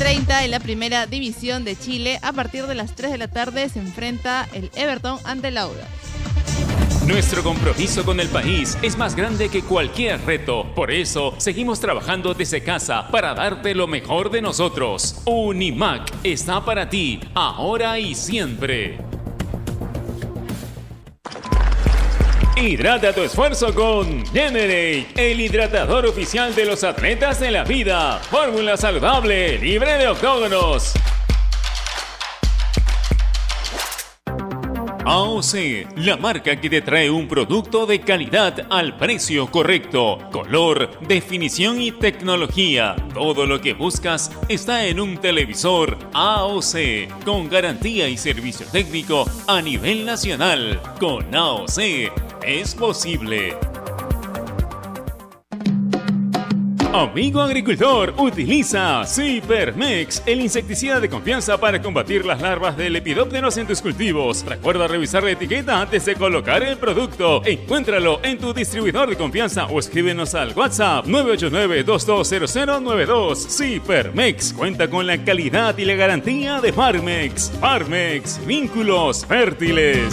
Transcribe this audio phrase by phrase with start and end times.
[0.00, 2.18] fecha 30 en la primera división de Chile.
[2.22, 5.86] A partir de las 3 de la tarde se enfrenta el Everton ante el Auda.
[7.06, 10.66] Nuestro compromiso con el país es más grande que cualquier reto.
[10.74, 15.22] Por eso, seguimos trabajando desde casa para darte lo mejor de nosotros.
[15.26, 19.09] Unimac está para ti, ahora y siempre.
[22.60, 28.18] Hidrata tu esfuerzo con Generate, el hidratador oficial de los atletas de la vida.
[28.30, 30.92] Fórmula saludable, libre de octógonos.
[35.06, 41.80] AOC, la marca que te trae un producto de calidad al precio correcto, color, definición
[41.80, 42.94] y tecnología.
[43.14, 49.62] Todo lo que buscas está en un televisor AOC, con garantía y servicio técnico a
[49.62, 50.78] nivel nacional.
[51.00, 53.56] Con AOC es posible.
[56.92, 63.68] Amigo agricultor, utiliza Cypermex, el insecticida de confianza para combatir las larvas de lepidópteros en
[63.68, 64.44] tus cultivos.
[64.44, 67.42] Recuerda revisar la etiqueta antes de colocar el producto.
[67.44, 73.56] Encuéntralo en tu distribuidor de confianza o escríbenos al WhatsApp 989-220092.
[73.56, 77.52] Cypermex cuenta con la calidad y la garantía de Farmex.
[77.60, 80.12] Farmex, vínculos fértiles.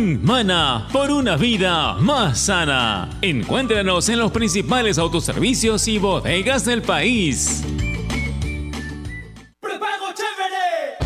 [0.01, 3.07] Mana por una vida más sana.
[3.21, 7.63] Encuéntranos en los principales autoservicios y bodegas del país.
[9.59, 10.97] ¡Prepago chévere!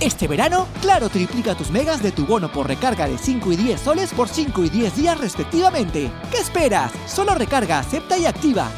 [0.00, 3.80] Este verano, Claro triplica tus megas de tu bono por recarga de 5 y 10
[3.80, 6.10] soles por 5 y 10 días respectivamente.
[6.30, 6.92] ¿Qué esperas?
[7.06, 8.70] Solo recarga, acepta y activa.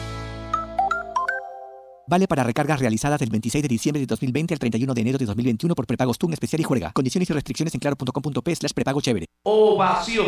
[2.06, 5.24] Vale para recargas realizadas del 26 de diciembre de 2020 al 31 de enero de
[5.26, 6.92] 2021 por prepagos TUN especial y juega.
[6.92, 9.26] Condiciones y restricciones en claro.com.p slash prepago chévere.
[9.44, 10.26] Ovación.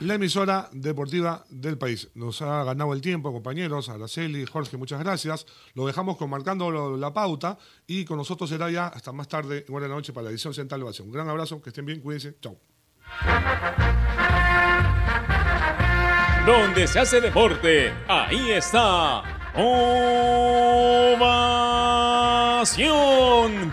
[0.00, 2.10] La emisora deportiva del país.
[2.14, 3.88] Nos ha ganado el tiempo, compañeros.
[3.88, 5.46] Araceli, Jorge, muchas gracias.
[5.74, 9.64] Lo dejamos con marcando lo- la pauta y con nosotros será ya hasta más tarde,
[9.68, 11.08] buena noche, para la edición central de Ovación.
[11.08, 12.36] Un gran abrazo, que estén bien, cuídense.
[12.40, 12.58] Chao.
[16.46, 19.22] Donde se hace deporte, ahí está.
[19.54, 20.92] Ovación.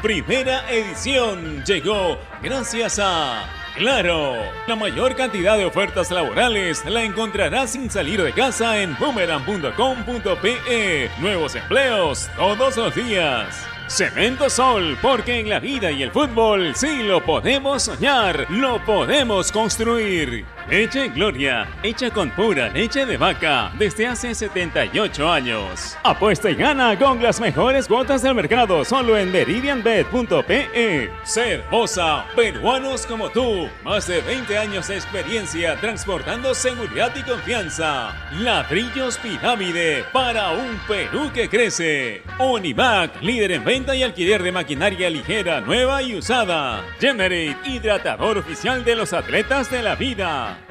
[0.02, 3.44] Primera edición llegó gracias a
[3.76, 4.36] Claro.
[4.68, 11.10] La mayor cantidad de ofertas laborales la encontrarás sin salir de casa en boomerang.com.pe.
[11.20, 13.66] Nuevos empleos todos los días.
[13.88, 19.52] Cemento Sol, porque en la vida y el fútbol sí lo podemos soñar, lo podemos
[19.52, 20.46] construir.
[20.70, 25.98] Leche Gloria, hecha con pura leche de vaca desde hace 78 años.
[26.04, 31.12] Apuesta y gana con las mejores cuotas del mercado solo en meridianbet.pe.
[31.24, 38.16] Cervosa, peruanos como tú, más de 20 años de experiencia transportando seguridad y confianza.
[38.40, 42.24] Ladrillos Pirámide para un Perú que crece.
[42.40, 46.84] Univac, líder en venta y alquiler de maquinaria ligera, nueva y usada.
[47.00, 50.61] Generate, hidratador oficial de los atletas de la vida.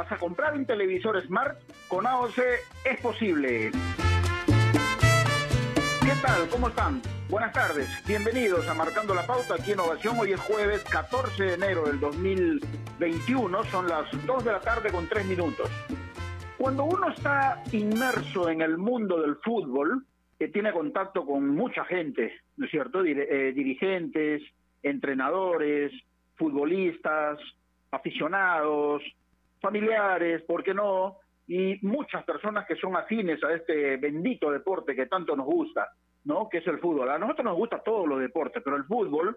[0.00, 1.58] ¿Vas a comprar un televisor Smart?
[1.86, 2.38] Con AOC
[2.86, 3.70] es posible.
[6.00, 6.48] ¿Qué tal?
[6.50, 7.02] ¿Cómo están?
[7.28, 10.18] Buenas tardes, bienvenidos a Marcando la Pauta aquí en Ovación.
[10.18, 15.06] Hoy es jueves 14 de enero del 2021, son las 2 de la tarde con
[15.06, 15.68] 3 minutos.
[16.56, 20.06] Cuando uno está inmerso en el mundo del fútbol,
[20.38, 23.04] que tiene contacto con mucha gente, ¿no es cierto?
[23.04, 24.40] Eh, dirigentes,
[24.82, 25.92] entrenadores,
[26.36, 27.38] futbolistas,
[27.90, 29.02] aficionados,
[29.60, 31.18] familiares, ¿por qué no?
[31.46, 35.88] Y muchas personas que son afines a este bendito deporte que tanto nos gusta,
[36.24, 36.48] ¿no?
[36.48, 37.10] Que es el fútbol.
[37.10, 39.36] A nosotros nos gusta todos los deportes, pero el fútbol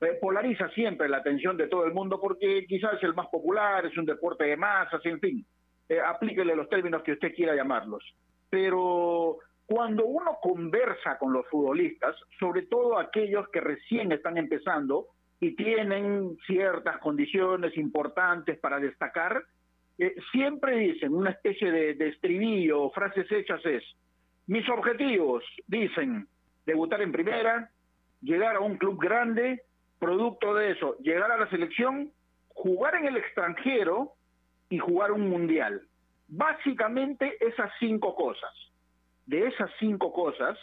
[0.00, 3.86] eh, polariza siempre la atención de todo el mundo porque quizás es el más popular,
[3.86, 5.46] es un deporte de masas, en fin.
[5.88, 8.04] Eh, aplíquele los términos que usted quiera llamarlos.
[8.50, 15.06] Pero cuando uno conversa con los futbolistas, sobre todo aquellos que recién están empezando
[15.40, 19.42] y tienen ciertas condiciones importantes para destacar,
[20.32, 23.82] siempre dicen una especie de, estribillo o frases hechas es,
[24.46, 26.28] mis objetivos, dicen,
[26.64, 27.70] debutar en primera,
[28.20, 29.62] llegar a un club grande,
[29.98, 32.12] producto de eso, llegar a la selección,
[32.48, 34.12] jugar en el extranjero
[34.68, 35.82] y jugar un mundial.
[36.28, 38.52] Básicamente esas cinco cosas
[39.26, 40.56] de esas cinco cosas,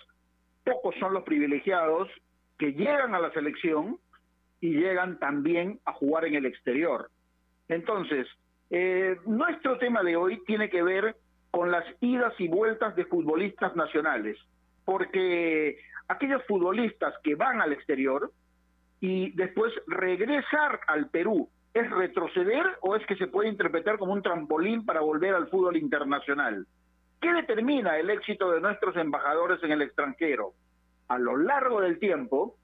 [0.63, 2.09] pocos son los privilegiados
[2.57, 3.99] que llegan a la selección
[4.61, 7.11] y llegan también a jugar en el exterior.
[7.67, 8.25] Entonces,
[8.75, 11.15] eh, nuestro tema de hoy tiene que ver
[11.51, 14.35] con las idas y vueltas de futbolistas nacionales,
[14.83, 15.77] porque
[16.07, 18.31] aquellos futbolistas que van al exterior
[18.99, 24.23] y después regresar al Perú, ¿es retroceder o es que se puede interpretar como un
[24.23, 26.65] trampolín para volver al fútbol internacional?
[27.21, 30.53] ¿Qué determina el éxito de nuestros embajadores en el extranjero?
[31.09, 32.55] A lo largo del tiempo,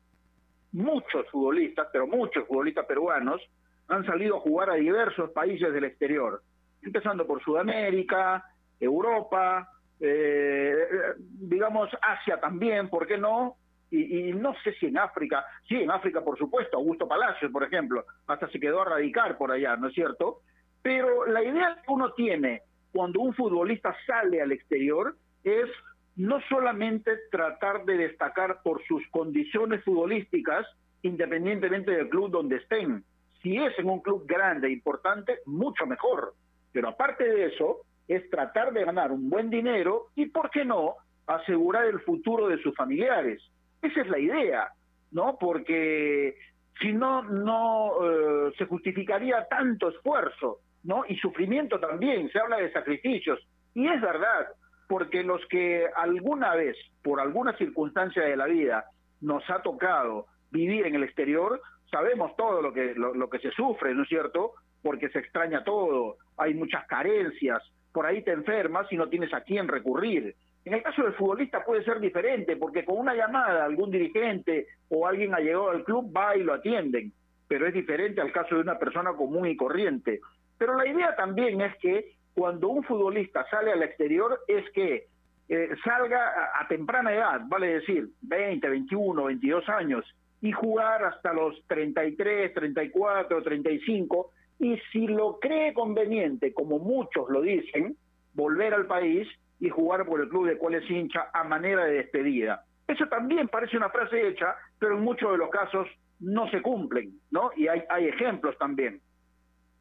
[0.72, 3.40] muchos futbolistas, pero muchos futbolistas peruanos,
[3.90, 6.42] han salido a jugar a diversos países del exterior,
[6.82, 8.46] empezando por Sudamérica,
[8.80, 9.70] Europa,
[10.00, 10.78] eh,
[11.18, 13.58] digamos Asia también, ¿por qué no?
[13.92, 17.64] Y, y, no sé si en África, sí, en África por supuesto, Augusto Palacios, por
[17.64, 20.42] ejemplo, hasta se quedó a radicar por allá, ¿no es cierto?
[20.84, 25.70] Pero la idea que uno tiene cuando un futbolista sale al exterior es
[26.16, 30.68] no solamente tratar de destacar por sus condiciones futbolísticas,
[31.02, 33.04] independientemente del club donde estén.
[33.42, 36.34] Si es en un club grande, e importante, mucho mejor.
[36.72, 40.96] Pero aparte de eso, es tratar de ganar un buen dinero y, ¿por qué no?,
[41.28, 43.42] asegurar el futuro de sus familiares.
[43.82, 44.70] Esa es la idea,
[45.12, 45.38] ¿no?
[45.40, 46.36] Porque
[46.82, 51.04] si no, no eh, se justificaría tanto esfuerzo ¿no?
[51.08, 53.40] Y sufrimiento también, se habla de sacrificios.
[53.74, 54.48] Y es verdad,
[54.88, 58.86] porque los que alguna vez, por alguna circunstancia de la vida,
[59.22, 63.94] nos ha tocado vivir en el exterior, sabemos todo lo que, lo, que se sufre,
[63.94, 64.54] ¿no es cierto?
[64.82, 69.42] Porque se extraña todo, hay muchas carencias, por ahí te enfermas y no tienes a
[69.42, 70.36] quién recurrir.
[70.66, 75.08] En el caso del futbolista puede ser diferente, porque con una llamada algún dirigente o
[75.08, 77.12] alguien ha llegado al club va y lo atienden,
[77.48, 80.20] pero es diferente al caso de una persona común y corriente.
[80.58, 85.08] Pero la idea también es que cuando un futbolista sale al exterior es que
[85.50, 90.06] eh, salga a, temprana edad, vale decir 20, 21, 22 años,
[90.42, 97.42] y jugar hasta los 33, 34, 35, y si lo cree conveniente, como muchos lo
[97.42, 97.96] dicen,
[98.34, 99.28] volver al país
[99.60, 102.64] y jugar por el club de cual es hincha a manera de despedida.
[102.88, 105.88] Eso también parece una frase hecha, pero en muchos de los casos
[106.20, 107.52] no se cumplen, ¿no?
[107.56, 109.02] Y hay, hay ejemplos también.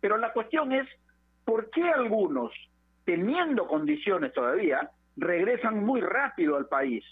[0.01, 0.87] Pero la cuestión es,
[1.45, 2.53] ¿por qué algunos,
[3.05, 7.05] teniendo condiciones todavía, regresan muy rápido al país?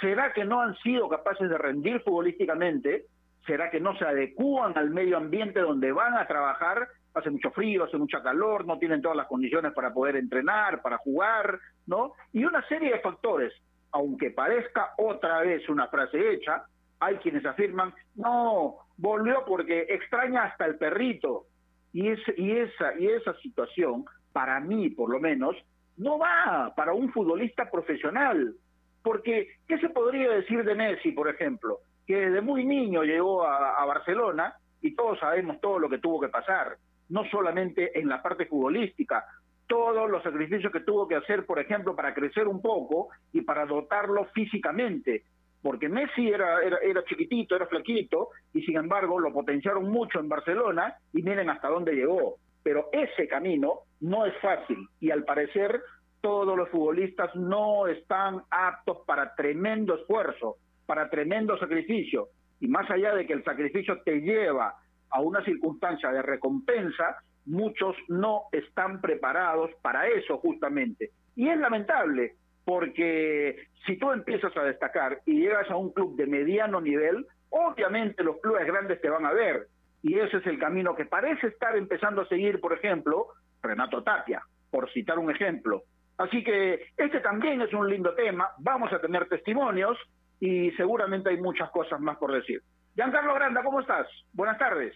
[0.00, 3.06] ¿Será que no han sido capaces de rendir futbolísticamente?
[3.46, 6.88] ¿Será que no se adecúan al medio ambiente donde van a trabajar?
[7.14, 10.98] Hace mucho frío, hace mucha calor, no tienen todas las condiciones para poder entrenar, para
[10.98, 12.12] jugar, ¿no?
[12.32, 13.52] Y una serie de factores.
[13.90, 16.64] Aunque parezca otra vez una frase hecha,
[17.00, 21.46] hay quienes afirman, no, volvió porque extraña hasta el perrito,
[21.92, 25.56] y, y, esa, y esa situación, para mí por lo menos,
[25.96, 28.54] no va para un futbolista profesional.
[29.02, 31.78] Porque, ¿qué se podría decir de Messi, por ejemplo?
[32.06, 36.20] Que desde muy niño llegó a, a Barcelona y todos sabemos todo lo que tuvo
[36.20, 36.76] que pasar,
[37.08, 39.24] no solamente en la parte futbolística,
[39.66, 43.66] todos los sacrificios que tuvo que hacer, por ejemplo, para crecer un poco y para
[43.66, 45.24] dotarlo físicamente,
[45.62, 50.96] porque Messi era, era, chiquitito, era flaquito, y sin embargo lo potenciaron mucho en Barcelona
[51.12, 52.36] y miren hasta dónde llegó.
[52.62, 55.80] Pero ese camino no es fácil y al parecer
[56.20, 60.56] todos los futbolistas no están aptos para tremendo esfuerzo,
[60.86, 62.28] para tremendo sacrificio.
[62.60, 64.74] Y más allá de que el sacrificio te lleva
[65.10, 71.10] a una circunstancia de recompensa, muchos no están preparados para eso justamente.
[71.36, 72.34] Y es lamentable,
[72.64, 78.22] porque si tú empiezas a destacar y llegas a un club de mediano nivel, obviamente
[78.22, 79.68] los clubes grandes te van a ver.
[80.02, 83.28] Y ese es el camino que parece estar empezando a seguir, por ejemplo,
[83.62, 85.82] Renato Tapia, por citar un ejemplo.
[86.18, 89.96] Así que este también es un lindo tema, vamos a tener testimonios
[90.40, 92.60] y seguramente hay muchas cosas más por decir.
[92.96, 94.08] Giancarlo Granda, ¿cómo estás?
[94.32, 94.94] Buenas tardes.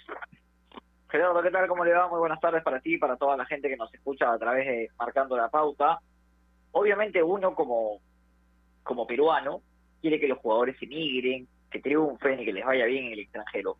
[1.09, 1.69] Gerardo, ¿qué tal?
[1.69, 2.09] ¿Cómo le va?
[2.09, 4.67] Muy buenas tardes para ti y para toda la gente que nos escucha a través
[4.67, 6.00] de Marcando la Pauta.
[6.73, 8.00] Obviamente uno como,
[8.83, 9.61] como peruano
[10.00, 13.76] quiere que los jugadores emigren, que triunfen y que les vaya bien en el extranjero.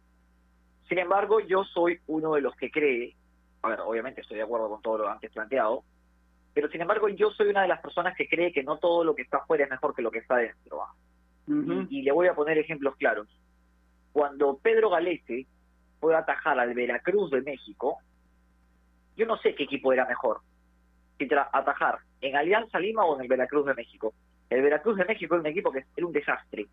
[0.89, 3.17] Sin embargo, yo soy uno de los que cree,
[3.63, 5.83] a ver, obviamente estoy de acuerdo con todo lo antes planteado,
[6.54, 9.14] pero sin embargo yo soy una de las personas que cree que no todo lo
[9.14, 10.82] que está afuera es mejor que lo que está dentro.
[11.47, 13.28] y, y, le voy a poner ejemplos claros.
[14.12, 15.47] Cuando Pedro Galese
[16.00, 17.99] fue a atajar al Veracruz de México,
[19.16, 20.40] yo no sé qué equipo era mejor,
[21.18, 24.14] si atajar en Alianza Lima o en el Veracruz de México.
[24.50, 26.66] El Veracruz de México era un equipo que era un desastre.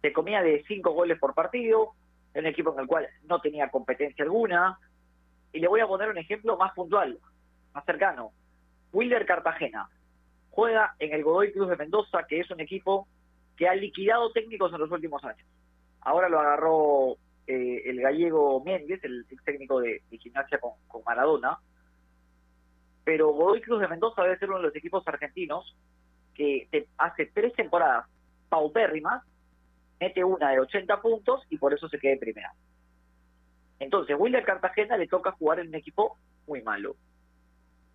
[0.00, 1.92] Se comía de cinco goles por partido,
[2.32, 4.78] era un equipo en el cual no tenía competencia alguna.
[5.52, 7.18] Y le voy a poner un ejemplo más puntual,
[7.72, 8.32] más cercano.
[8.94, 9.90] Wilder Cartagena
[10.50, 13.08] juega en el Godoy Cruz de Mendoza, que es un equipo
[13.56, 15.46] que ha liquidado técnicos en los últimos años.
[16.00, 21.58] Ahora lo agarró eh, el gallego Méndez, el técnico de, gimnasia con, Maradona.
[23.04, 25.76] Pero Godoy Cruz de Mendoza debe ser uno de los equipos argentinos
[26.34, 28.06] que hace tres temporadas
[28.48, 29.22] paupérrimas,
[30.00, 32.52] mete una de 80 puntos y por eso se queda en primera.
[33.80, 36.96] Entonces, Wilder Cartagena le toca jugar en un equipo muy malo.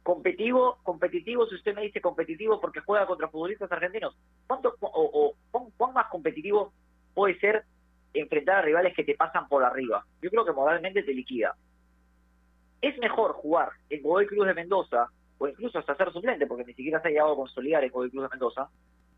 [0.10, 5.36] Competitivo, competitivo, si usted me dice competitivo porque juega contra futbolistas argentinos, ¿cuánto o,
[5.78, 6.74] cuán más competitivo
[7.14, 7.64] puede ser
[8.16, 10.04] enfrentar a rivales que te pasan por arriba.
[10.20, 11.56] Yo creo que moralmente te liquida.
[12.82, 16.74] Es mejor jugar en Godoy Cruz de Mendoza, o incluso hasta ser suplente, porque ni
[16.74, 18.68] siquiera se ha llegado a consolidar en Godoy Cruz de Mendoza,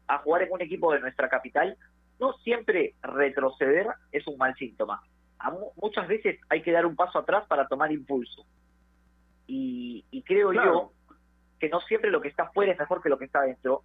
[0.08, 1.78] a jugar en un equipo de nuestra capital.
[2.20, 5.02] No siempre retroceder es un mal síntoma.
[5.78, 8.46] muchas veces hay que dar un paso atrás para tomar impulso.
[9.54, 10.94] Y, creo yo
[11.60, 13.84] que no siempre lo que está afuera es mejor que lo que está dentro,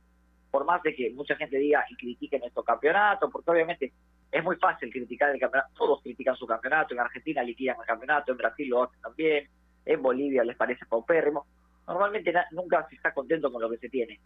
[0.50, 3.92] por más de que mucha gente diga y critique nuestro campeonato, porque obviamente
[4.30, 8.30] es muy fácil criticar el campeonato, todos critican su campeonato, en Argentina liquidan el campeonato,
[8.30, 9.49] en Brasil lo hacen también,
[9.85, 11.46] en Bolivia les parece paupérrimo.
[11.88, 14.20] Normalmente nunca se está contento con lo que se tiene.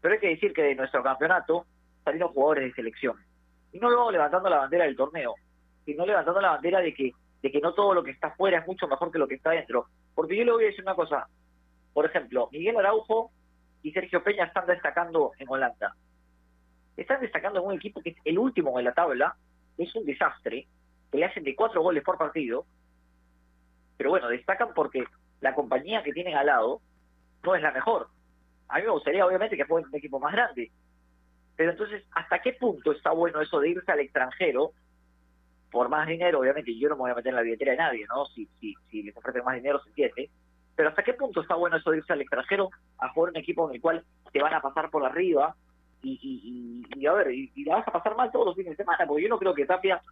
[0.00, 1.64] Pero hay que decir que de nuestro campeonato
[2.04, 3.16] salieron jugadores de selección.
[3.72, 5.34] Y no luego levantando la bandera del torneo,
[5.86, 8.66] sino levantando la bandera de que, de que no todo lo que está afuera es
[8.66, 9.86] mucho mejor que lo que está dentro.
[10.14, 11.26] Porque yo le voy a decir una cosa.
[11.92, 13.30] Por ejemplo, Miguel Araujo
[13.82, 15.94] y Sergio Peña están destacando en Holanda.
[16.96, 19.34] Están destacando en un equipo que es el último en la tabla,
[19.78, 20.66] es un desastre,
[21.10, 22.66] que le hacen de cuatro goles por partido,
[23.96, 25.04] pero bueno, destacan porque
[25.40, 26.80] la compañía que tienen al lado
[27.42, 28.08] no es la mejor.
[28.68, 30.70] A mí me gustaría, obviamente, que fuera un equipo más grande.
[31.56, 34.72] Pero entonces, ¿hasta qué punto está bueno eso de irse al extranjero
[35.72, 36.40] por más dinero?
[36.40, 38.26] Obviamente, yo no me voy a meter en la billetera de nadie, ¿no?
[38.26, 40.30] Si, si, si les ofrecen más dinero, se entiende.
[40.76, 43.68] Pero ¿hasta qué punto está bueno eso de irse al extranjero a jugar un equipo
[43.68, 45.56] en el cual te van a pasar por arriba
[46.02, 49.06] y, y, a ver, y, la vas a pasar mal todos los fines de semana,
[49.06, 50.02] porque yo no creo que Tapia,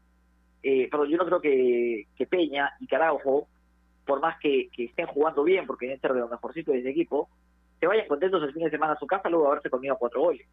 [0.62, 3.48] eh, perdón, yo no creo que, que Peña y Caraujo,
[4.06, 6.90] por más que, que estén jugando bien, porque deben ser de los mejorcitos de ese
[6.90, 7.28] equipo,
[7.80, 10.20] se vayan contentos el fin de semana a su casa luego de haberse comido cuatro
[10.20, 10.46] goles,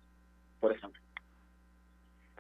[0.60, 1.02] por ejemplo.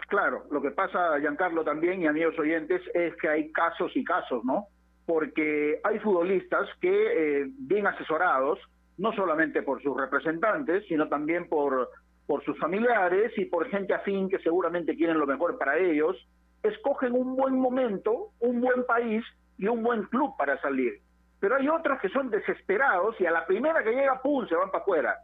[0.07, 4.43] Claro, lo que pasa, Giancarlo, también, y amigos oyentes, es que hay casos y casos,
[4.45, 4.67] ¿no?
[5.05, 8.59] Porque hay futbolistas que, eh, bien asesorados,
[8.97, 11.89] no solamente por sus representantes, sino también por
[12.27, 16.15] por sus familiares y por gente afín que seguramente quieren lo mejor para ellos,
[16.61, 19.23] escogen un buen momento, un buen país
[19.57, 20.99] y un buen club para salir.
[21.39, 24.71] Pero hay otros que son desesperados y a la primera que llega, ¡pum!, se van
[24.71, 25.15] para afuera.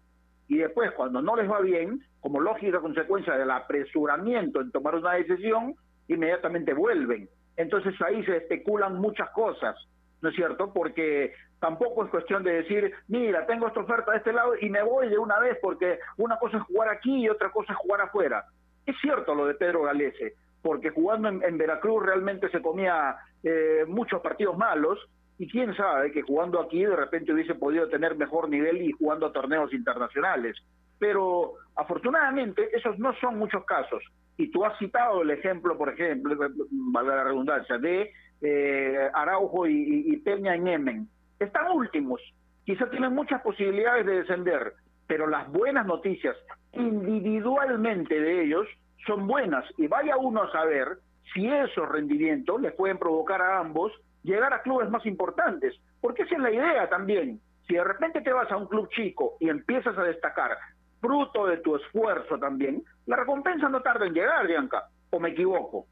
[0.47, 5.11] Y después, cuando no les va bien, como lógica consecuencia del apresuramiento en tomar una
[5.13, 5.75] decisión,
[6.07, 7.29] inmediatamente vuelven.
[7.57, 9.75] Entonces ahí se especulan muchas cosas.
[10.23, 10.71] ¿no es cierto?
[10.73, 14.81] Porque tampoco es cuestión de decir, mira, tengo esta oferta de este lado y me
[14.81, 18.01] voy de una vez porque una cosa es jugar aquí y otra cosa es jugar
[18.01, 18.45] afuera.
[18.85, 24.21] Es cierto lo de Pedro Galese, porque jugando en, Veracruz realmente se comía eh, muchos
[24.21, 24.97] partidos malos
[25.37, 29.25] y quién sabe que jugando aquí de repente hubiese podido tener mejor nivel y jugando
[29.25, 30.55] a torneos internacionales.
[31.03, 34.01] Pero afortunadamente esos no son muchos casos.
[34.37, 36.33] Y tú has citado el ejemplo, por ejemplo,
[36.71, 41.09] valga la redundancia, de eh, Araujo y, Peña en Yemen.
[41.39, 42.21] Están últimos,
[42.65, 46.37] quizá tienen muchas posibilidades de descender, pero las buenas noticias
[46.71, 48.65] individualmente de ellos
[49.05, 50.99] son buenas y vaya uno a saber
[51.33, 53.91] si esos rendimientos les pueden provocar a ambos
[54.23, 57.41] llegar a clubes más importantes, porque esa es la idea también.
[57.67, 60.57] Si de repente te vas a un club chico y empiezas a destacar,
[61.03, 64.87] fruto de tu esfuerzo también, la recompensa no tarda en llegar, Bianca.
[65.09, 65.85] ¿O me equivoco?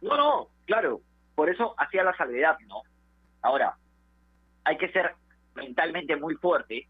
[0.00, 1.00] No, no, claro.
[1.34, 2.82] Por eso hacía la salvedad, ¿no?
[3.42, 3.74] Ahora,
[4.62, 5.14] hay que ser
[5.56, 6.86] mentalmente muy fuerte.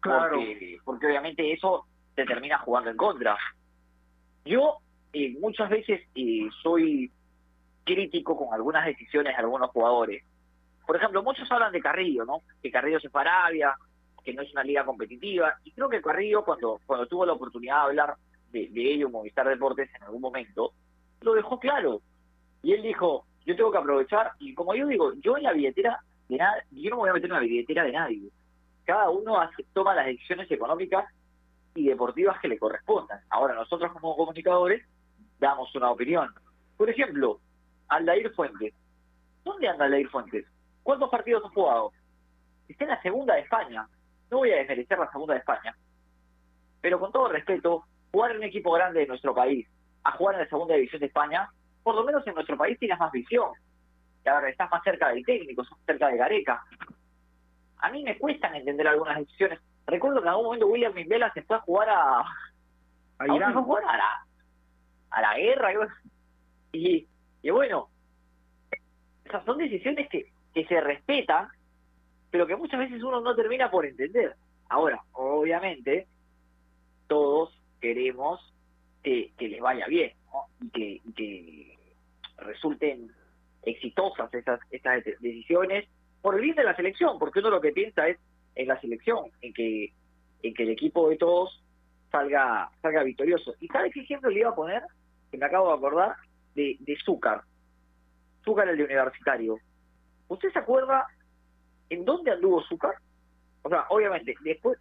[0.00, 0.36] Claro.
[0.36, 3.36] Porque, porque obviamente eso te termina jugando en contra.
[4.44, 4.78] Yo
[5.12, 7.12] eh, muchas veces eh, soy
[7.84, 10.24] crítico con algunas decisiones de algunos jugadores.
[10.84, 12.40] Por ejemplo, muchos hablan de Carrillo, ¿no?
[12.60, 13.76] Que Carrillo se fue a Arabia,
[14.24, 15.54] que no es una liga competitiva.
[15.64, 18.14] Y creo que Carrillo, cuando, cuando tuvo la oportunidad de hablar
[18.50, 20.72] de, de ello Movistar Deportes en algún momento,
[21.20, 22.00] lo dejó claro.
[22.62, 26.00] Y él dijo, yo tengo que aprovechar, y como yo digo, yo en la billetera
[26.28, 28.30] de nada, yo no me voy a meter en la billetera de nadie.
[28.84, 31.04] Cada uno hace, toma las decisiones económicas
[31.74, 33.20] y deportivas que le correspondan.
[33.30, 34.82] Ahora, nosotros como comunicadores
[35.38, 36.32] damos una opinión.
[36.76, 37.40] Por ejemplo,
[37.88, 38.74] Aldair Fuentes.
[39.44, 40.46] ¿Dónde anda Aldair Fuentes?
[40.82, 41.92] ¿Cuántos partidos ha jugado?
[42.68, 43.86] Está en la segunda de España.
[44.30, 45.76] No voy a desmerecer la segunda de España.
[46.80, 49.66] Pero con todo respeto, jugar en un equipo grande de nuestro país,
[50.04, 51.48] a jugar en la segunda división de España,
[51.82, 53.50] por lo menos en nuestro país tienes más visión.
[54.24, 56.62] Y ahora estás más cerca del técnico, estás cerca de Gareca.
[57.78, 59.60] A mí me cuestan entender algunas decisiones.
[59.86, 62.20] Recuerdo que en algún momento William Mimbela se fue a jugar a...
[63.18, 63.56] A Irán.
[63.56, 63.84] a jugar?
[63.84, 64.26] A la,
[65.10, 65.72] a la guerra.
[66.72, 67.06] Y,
[67.42, 67.88] y bueno,
[69.24, 71.48] esas son decisiones que, que se respetan,
[72.34, 74.34] pero que muchas veces uno no termina por entender.
[74.68, 76.08] Ahora, obviamente,
[77.06, 78.40] todos queremos
[79.04, 80.14] que, les vaya bien
[80.60, 81.78] y, que,
[82.38, 83.12] resulten
[83.62, 85.88] exitosas esas, esas de- decisiones
[86.22, 88.18] por el bien de la selección, porque uno lo que piensa es
[88.56, 89.92] en la selección, en que,
[90.42, 91.62] en que el equipo de todos
[92.10, 93.54] salga, salga victorioso.
[93.60, 94.82] ¿Y sabes qué ejemplo le iba a poner?
[95.30, 96.16] Que me acabo de acordar
[96.56, 97.42] de, de Zúcar.
[98.44, 99.56] Zúcar, el de universitario.
[100.26, 101.06] ¿Usted se acuerda
[101.90, 102.94] en dónde anduvo Zúcar?
[103.62, 104.78] O sea, obviamente, después,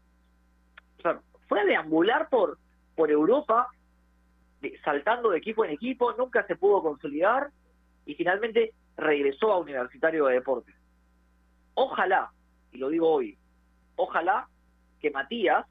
[0.99, 2.57] o sea, fue a deambular por,
[2.95, 3.69] por Europa,
[4.83, 7.49] saltando de equipo en equipo, nunca se pudo consolidar
[8.05, 10.75] y finalmente regresó a Universitario de Deportes.
[11.75, 12.31] Ojalá,
[12.71, 13.37] y lo digo hoy,
[13.95, 14.47] ojalá
[14.99, 15.65] que Matías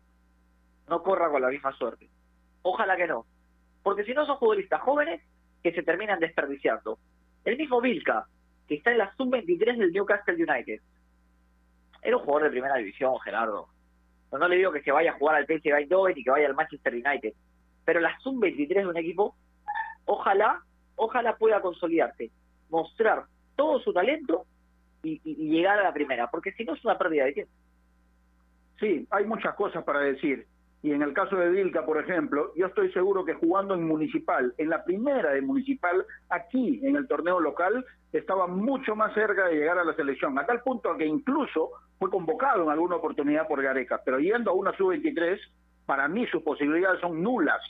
[0.88, 2.08] no corra con la misma suerte.
[2.62, 3.24] Ojalá que no.
[3.82, 5.22] Porque si no son futbolistas jóvenes
[5.62, 6.98] que se terminan desperdiciando.
[7.44, 8.26] El mismo Vilca,
[8.68, 10.80] que está en la sub-23 del Newcastle United.
[12.02, 13.68] Era un jugador de primera división, Gerardo.
[14.32, 16.54] No, le digo que se vaya a jugar al PSV Eindhoven y que vaya al
[16.54, 17.34] Manchester United.
[17.84, 19.36] Pero la sub-23 de un equipo,
[20.06, 20.62] ojalá,
[20.96, 22.30] ojalá pueda consolidarse,
[22.70, 23.24] mostrar
[23.56, 24.46] todo su talento
[25.02, 26.30] y- y llegar a la primera.
[26.30, 27.52] Porque si no es una pérdida de tiempo.
[28.80, 30.46] Sí, hay muchas cosas para decir.
[30.82, 34.52] Y en el caso de Vilca, por ejemplo, yo estoy seguro que jugando en Municipal,
[34.58, 39.54] en la primera de Municipal, aquí en el torneo local, estaba mucho más cerca de
[39.54, 43.62] llegar a la selección, a tal punto que incluso fue convocado en alguna oportunidad por
[43.62, 45.38] Gareca, pero yendo a una sub-23,
[45.86, 47.60] para mí sus posibilidades son nulas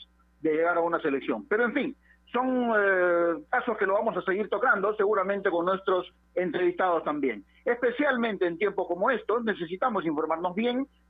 [0.41, 1.47] de llegar a una selección.
[1.49, 1.97] Pero en fin,
[2.33, 7.45] son eh, casos que lo vamos a seguir tocando, seguramente con nuestros entrevistados también.
[7.65, 10.87] Especialmente en tiempos como estos, necesitamos informarnos bien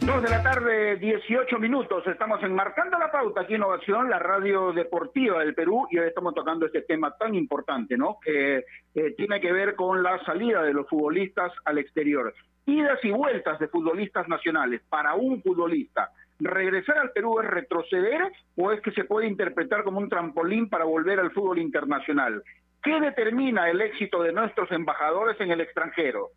[0.00, 2.06] Dos de la tarde, 18 minutos.
[2.06, 6.34] Estamos enmarcando la pauta aquí en Innovación, la radio deportiva del Perú, y hoy estamos
[6.34, 8.18] tocando este tema tan importante, ¿no?
[8.24, 12.32] Que eh, tiene que ver con la salida de los futbolistas al exterior.
[12.64, 16.10] Idas y vueltas de futbolistas nacionales para un futbolista.
[16.38, 18.22] ¿Regresar al Perú es retroceder
[18.56, 22.42] o es que se puede interpretar como un trampolín para volver al fútbol internacional?
[22.82, 26.30] ¿Qué determina el éxito de nuestros embajadores en el extranjero?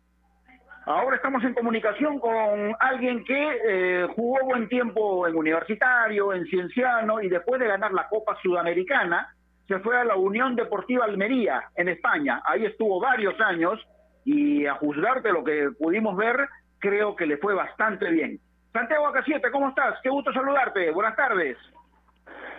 [0.86, 7.22] Ahora estamos en comunicación con alguien que eh, jugó buen tiempo en universitario, en cienciano,
[7.22, 9.34] y después de ganar la Copa Sudamericana,
[9.66, 12.42] se fue a la Unión Deportiva Almería, en España.
[12.44, 13.80] Ahí estuvo varios años,
[14.26, 16.46] y a juzgar de lo que pudimos ver,
[16.78, 18.38] creo que le fue bastante bien.
[18.70, 19.98] Santiago Acasiete, ¿cómo estás?
[20.02, 20.90] Qué gusto saludarte.
[20.90, 21.56] Buenas tardes.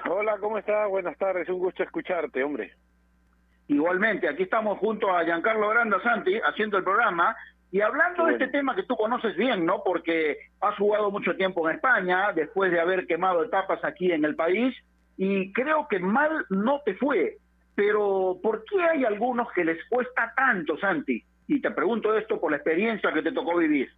[0.10, 0.90] Hola, ¿cómo estás?
[0.90, 1.48] Buenas tardes.
[1.48, 2.74] Un gusto escucharte, hombre.
[3.68, 7.36] Igualmente, aquí estamos junto a Giancarlo Granda Santi haciendo el programa
[7.71, 9.84] y hablando de este tema que tú conoces bien, ¿no?
[9.84, 14.36] Porque has jugado mucho tiempo en España, después de haber quemado etapas aquí en el
[14.36, 14.75] país,
[15.17, 17.38] y creo que mal no te fue.
[17.75, 21.21] Pero, ¿por qué hay algunos que les cuesta tanto, Santi?
[21.47, 23.89] Y te pregunto esto por la experiencia que te tocó vivir.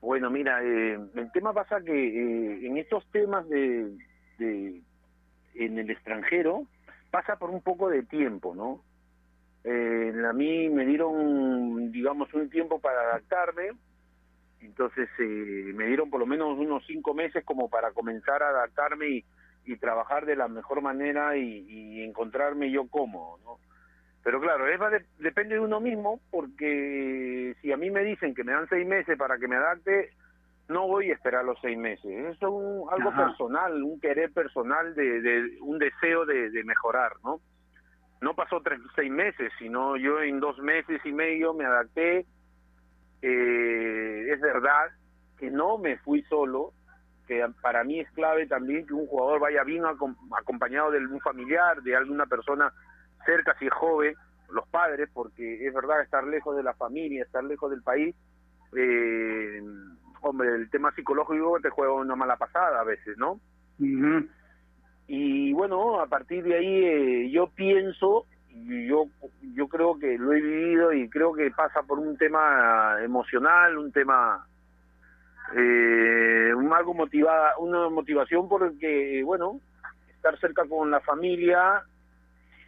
[0.00, 3.96] Bueno, mira, eh, el tema pasa que eh, en estos temas de,
[4.38, 4.82] de,
[5.54, 6.64] en el extranjero
[7.10, 8.82] pasa por un poco de tiempo, ¿no?
[9.68, 13.72] Eh, a mí me dieron, digamos, un tiempo para adaptarme,
[14.60, 19.08] entonces eh, me dieron por lo menos unos cinco meses como para comenzar a adaptarme
[19.08, 19.24] y,
[19.64, 23.58] y trabajar de la mejor manera y, y encontrarme yo cómodo, ¿no?
[24.22, 28.52] Pero claro, es, depende de uno mismo, porque si a mí me dicen que me
[28.52, 30.10] dan seis meses para que me adapte,
[30.68, 32.06] no voy a esperar los seis meses.
[32.06, 33.26] Eso es un, algo Ajá.
[33.26, 37.40] personal, un querer personal, de, de un deseo de, de mejorar, ¿no?
[38.20, 42.26] No pasó tres, seis meses, sino yo en dos meses y medio me adapté.
[43.22, 44.90] Eh, es verdad
[45.38, 46.72] que no me fui solo,
[47.26, 51.20] que para mí es clave también que un jugador vaya bien acom- acompañado de algún
[51.20, 52.72] familiar, de alguna persona
[53.24, 54.14] cerca si es joven,
[54.50, 58.14] los padres, porque es verdad estar lejos de la familia, estar lejos del país,
[58.76, 59.60] eh,
[60.20, 63.40] hombre, el tema psicológico te juega una mala pasada a veces, ¿no?
[65.08, 69.06] Y bueno, a partir de ahí eh, yo pienso, yo,
[69.54, 73.92] yo creo que lo he vivido y creo que pasa por un tema emocional, un
[73.92, 74.46] tema
[75.54, 79.60] eh, un algo motivada, una motivación porque, bueno,
[80.08, 81.84] estar cerca con la familia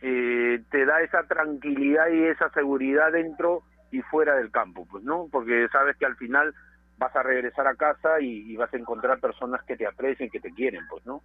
[0.01, 5.27] eh, te da esa tranquilidad y esa seguridad dentro y fuera del campo, pues, ¿no?
[5.31, 6.55] Porque sabes que al final
[6.99, 10.41] vas a regresar a casa y, y vas a encontrar personas que te aprecien, que
[10.41, 11.23] te quieren, pues, ¿no?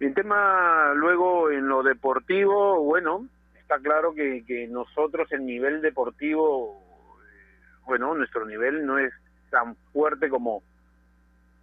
[0.00, 3.26] El tema luego en lo deportivo, bueno,
[3.58, 6.82] está claro que, que nosotros el nivel deportivo,
[7.22, 9.12] eh, bueno, nuestro nivel no es
[9.50, 10.62] tan fuerte como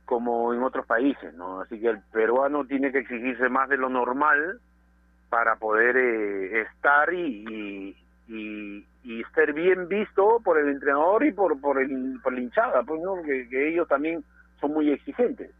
[0.05, 1.61] como en otros países, ¿no?
[1.61, 4.59] Así que el peruano tiene que exigirse más de lo normal
[5.29, 11.31] para poder eh, estar y, y, y, y estar bien visto por el entrenador y
[11.31, 14.21] por por el por la hinchada, pues no, que, que ellos también
[14.59, 15.51] son muy exigentes.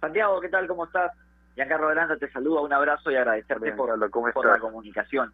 [0.00, 0.66] Santiago, ¿qué tal?
[0.66, 1.12] ¿Cómo estás?
[1.54, 4.08] Giancarlo Aranda te saluda, un abrazo y agradecerte por, la
[4.60, 5.32] comunicación.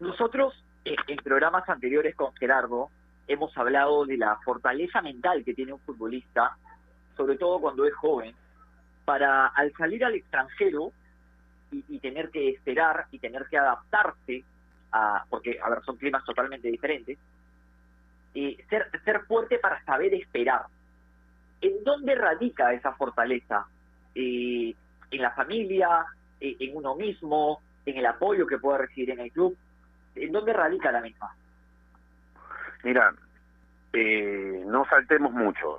[0.00, 0.52] Nosotros,
[0.84, 2.90] eh, en programas anteriores con Gerardo,
[3.28, 6.56] hemos hablado de la fortaleza mental que tiene un futbolista,
[7.16, 8.34] sobre todo cuando es joven,
[9.04, 10.90] para al salir al extranjero
[11.70, 14.44] y, y tener que esperar y tener que adaptarse
[14.90, 17.18] a, porque, a ver, son climas totalmente diferentes,
[18.34, 20.62] eh, ser, ser fuerte para saber esperar.
[21.62, 23.66] ¿En dónde radica esa fortaleza?
[24.14, 24.74] Eh,
[25.10, 26.04] ¿En la familia?
[26.40, 27.62] Eh, ¿En uno mismo?
[27.86, 29.56] ¿En el apoyo que puede recibir en el club?
[30.14, 31.34] ¿En dónde radica la misma?
[32.82, 33.14] Mira,
[33.92, 35.78] eh, no saltemos mucho.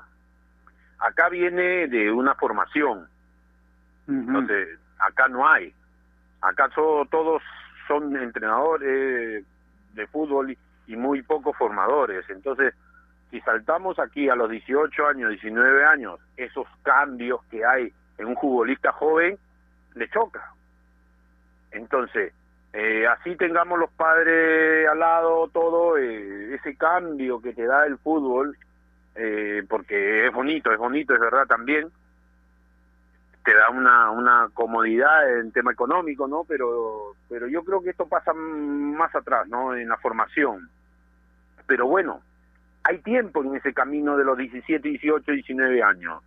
[1.00, 3.08] Acá viene de una formación,
[4.08, 5.74] entonces acá no hay.
[6.42, 7.42] Acá so- todos
[7.88, 9.46] son entrenadores
[9.94, 12.30] de fútbol y, y muy pocos formadores.
[12.30, 12.74] Entonces,
[13.34, 18.36] si saltamos aquí a los 18 años, 19 años, esos cambios que hay en un
[18.36, 19.40] futbolista joven,
[19.96, 20.54] le choca.
[21.72, 22.32] Entonces,
[22.74, 27.98] eh, así tengamos los padres al lado, todo eh, ese cambio que te da el
[27.98, 28.56] fútbol,
[29.16, 31.90] eh, porque es bonito, es bonito, es verdad también,
[33.44, 36.44] te da una, una comodidad en tema económico, ¿no?
[36.44, 39.76] Pero, pero yo creo que esto pasa más atrás, ¿no?
[39.76, 40.70] En la formación.
[41.66, 42.22] Pero bueno,
[42.84, 46.24] hay tiempo en ese camino de los 17, 18, 19 años.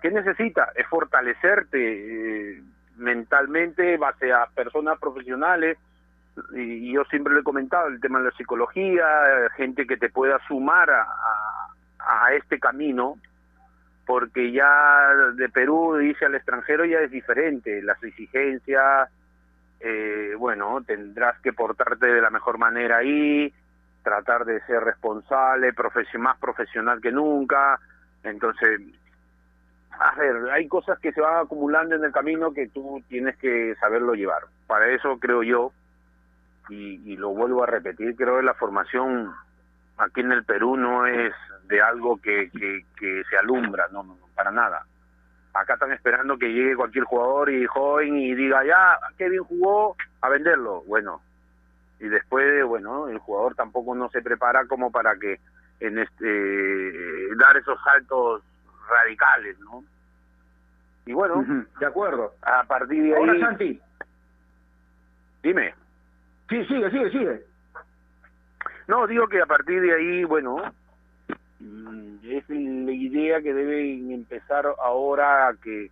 [0.00, 0.72] ¿Qué necesita?
[0.74, 1.78] Es fortalecerte
[2.56, 2.62] eh,
[2.96, 5.78] mentalmente base a personas profesionales
[6.54, 9.04] y, y yo siempre lo he comentado, el tema de la psicología,
[9.56, 13.18] gente que te pueda sumar a, a, a este camino,
[14.06, 19.10] porque ya de Perú irse al extranjero ya es diferente, las exigencias,
[19.80, 23.52] eh, bueno, tendrás que portarte de la mejor manera ahí,
[24.04, 25.72] tratar de ser responsable,
[26.18, 27.80] más profesional que nunca,
[28.22, 28.80] entonces,
[29.90, 33.74] a ver, hay cosas que se van acumulando en el camino que tú tienes que
[33.80, 34.42] saberlo llevar.
[34.68, 35.72] Para eso creo yo,
[36.68, 39.34] y, y lo vuelvo a repetir, creo que la formación
[39.98, 41.32] aquí en el Perú no es
[41.66, 44.84] de algo que, que, que se alumbra, no, no, para nada.
[45.54, 49.96] Acá están esperando que llegue cualquier jugador y joven y diga, ya, qué bien jugó,
[50.20, 50.82] a venderlo.
[50.86, 51.22] Bueno,
[52.04, 55.40] y después, bueno, el jugador tampoco no se prepara como para que
[55.80, 58.42] en este dar esos saltos
[58.86, 59.82] radicales, ¿no?
[61.06, 62.34] Y bueno, de acuerdo.
[62.42, 63.80] A partir de Ahora, ahí, Santi.
[65.42, 65.74] dime.
[66.50, 67.44] Sí, sigue, sigue, sigue.
[68.86, 70.56] No, digo que a partir de ahí, bueno,
[71.60, 75.90] mm, es la idea que deben empezar ahora que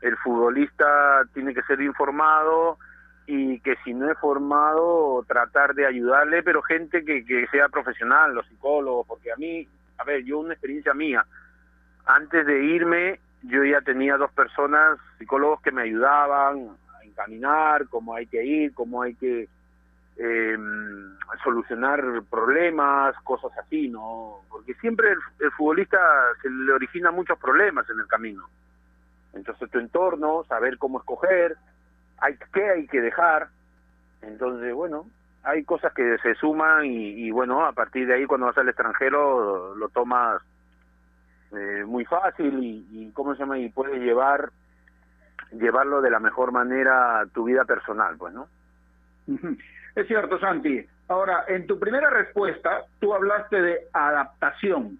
[0.00, 2.78] el futbolista tiene que ser informado
[3.26, 8.34] y que si no es formado tratar de ayudarle, pero gente que, que sea profesional,
[8.34, 9.66] los psicólogos, porque a mí,
[9.98, 11.24] a ver, yo una experiencia mía,
[12.04, 18.14] antes de irme yo ya tenía dos personas, psicólogos que me ayudaban a encaminar, cómo
[18.14, 19.48] hay que ir, cómo hay que
[20.16, 20.58] eh,
[21.42, 24.42] solucionar problemas, cosas así, ¿no?
[24.48, 25.98] Porque siempre el, el futbolista
[26.40, 28.44] se le origina muchos problemas en el camino.
[29.32, 31.56] Entonces tu entorno, saber cómo escoger,
[32.22, 33.48] hay qué hay que dejar.
[34.22, 35.06] Entonces, bueno,
[35.42, 39.74] hay cosas que se suman y, bueno, a partir de ahí cuando vas al extranjero
[39.74, 40.40] lo tomas
[41.52, 43.58] eh, muy fácil y, y, ¿cómo se llama?
[43.58, 44.50] Y puedes llevar
[45.52, 48.48] llevarlo de la mejor manera tu vida personal, pues, ¿no?
[49.94, 50.84] Es cierto, Santi.
[51.08, 54.98] Ahora, en tu primera respuesta, tú hablaste de adaptación.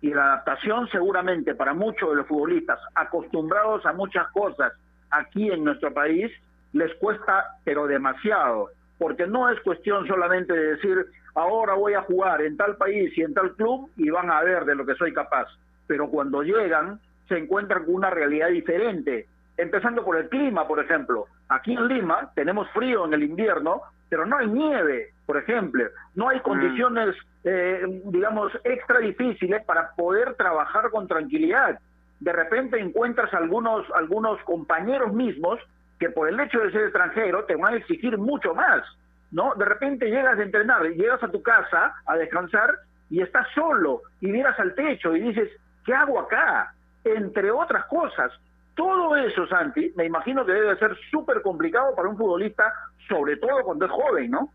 [0.00, 4.72] Y la adaptación seguramente para muchos de los futbolistas acostumbrados a muchas cosas
[5.10, 6.32] aquí en nuestro país,
[6.72, 8.70] les cuesta, pero demasiado.
[8.98, 13.22] Porque no es cuestión solamente de decir, ahora voy a jugar en tal país y
[13.22, 15.48] en tal club y van a ver de lo que soy capaz.
[15.86, 19.26] Pero cuando llegan, se encuentran con una realidad diferente.
[19.56, 21.26] Empezando por el clima, por ejemplo.
[21.48, 25.84] Aquí en Lima tenemos frío en el invierno, pero no hay nieve, por ejemplo.
[26.14, 31.78] No hay condiciones, eh, digamos, extra difíciles para poder trabajar con tranquilidad.
[32.20, 35.58] De repente encuentras algunos, algunos compañeros mismos
[36.02, 38.82] que por el hecho de ser extranjero te van a exigir mucho más,
[39.30, 39.54] ¿no?
[39.54, 42.74] De repente llegas a entrenar, llegas a tu casa a descansar
[43.08, 45.48] y estás solo y miras al techo y dices,
[45.86, 46.74] ¿qué hago acá?
[47.04, 48.32] Entre otras cosas,
[48.74, 52.72] todo eso, Santi, me imagino que debe ser súper complicado para un futbolista,
[53.08, 54.52] sobre todo cuando es joven, ¿no?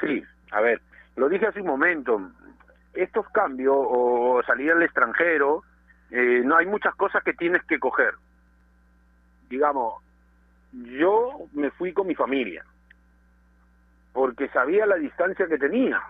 [0.00, 0.80] Sí, a ver,
[1.16, 2.22] lo dije hace un momento,
[2.94, 5.64] estos cambios o salir al extranjero,
[6.12, 8.14] eh, no hay muchas cosas que tienes que coger.
[9.48, 10.04] Digamos,
[10.72, 12.64] yo me fui con mi familia,
[14.12, 16.02] porque sabía la distancia que tenía.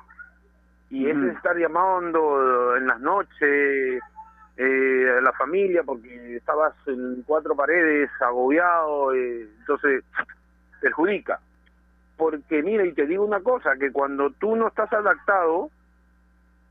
[0.91, 1.21] Y Ujú.
[1.21, 4.03] ese estar llamando en las noches
[4.57, 10.05] eh, a la familia, porque estabas en cuatro paredes, agobiado, eh, entonces
[10.81, 11.41] perjudica.
[12.17, 15.71] Porque mira, y te digo una cosa, que cuando tú no estás adaptado,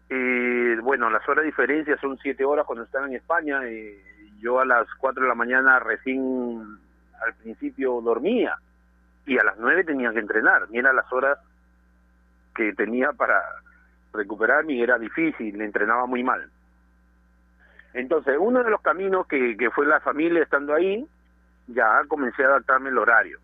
[0.09, 4.01] eh, bueno, las horas de diferencia son siete horas cuando están en España, eh,
[4.39, 6.79] yo a las cuatro de la mañana recién
[7.25, 8.57] al principio dormía
[9.25, 11.37] y a las nueve tenía que entrenar, mira las horas
[12.55, 13.41] que tenía para
[14.13, 16.49] recuperarme y era difícil, entrenaba muy mal.
[17.93, 21.07] Entonces, uno de los caminos que, que fue la familia estando ahí,
[21.67, 23.39] ya comencé a adaptarme el horario.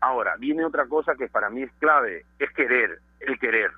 [0.00, 3.70] Ahora, viene otra cosa que para mí es clave, es querer, el querer.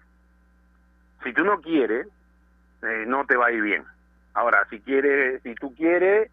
[1.23, 2.07] Si tú no quieres,
[2.83, 3.85] eh, no te va a ir bien.
[4.35, 6.31] Ahora, si quieres, si tú quieres,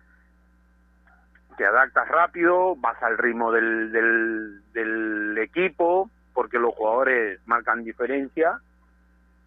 [1.58, 8.60] te adaptas rápido, vas al ritmo del, del, equipo, porque los jugadores marcan diferencia.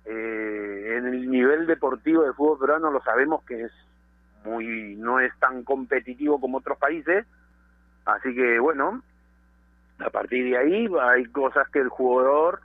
[0.04, 3.72] Eh, en el nivel deportivo del fútbol peruano lo sabemos que es
[4.44, 7.26] muy no es tan competitivo como otros países,
[8.06, 9.02] así que bueno,
[9.98, 12.60] a partir de ahí hay cosas que el jugador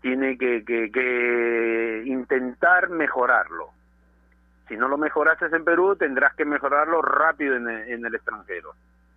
[0.00, 3.70] tiene que, que intentar mejorarlo.
[4.68, 8.74] Si no lo mejoraste en Perú, tendrás que mejorarlo rápido en el, en el extranjero,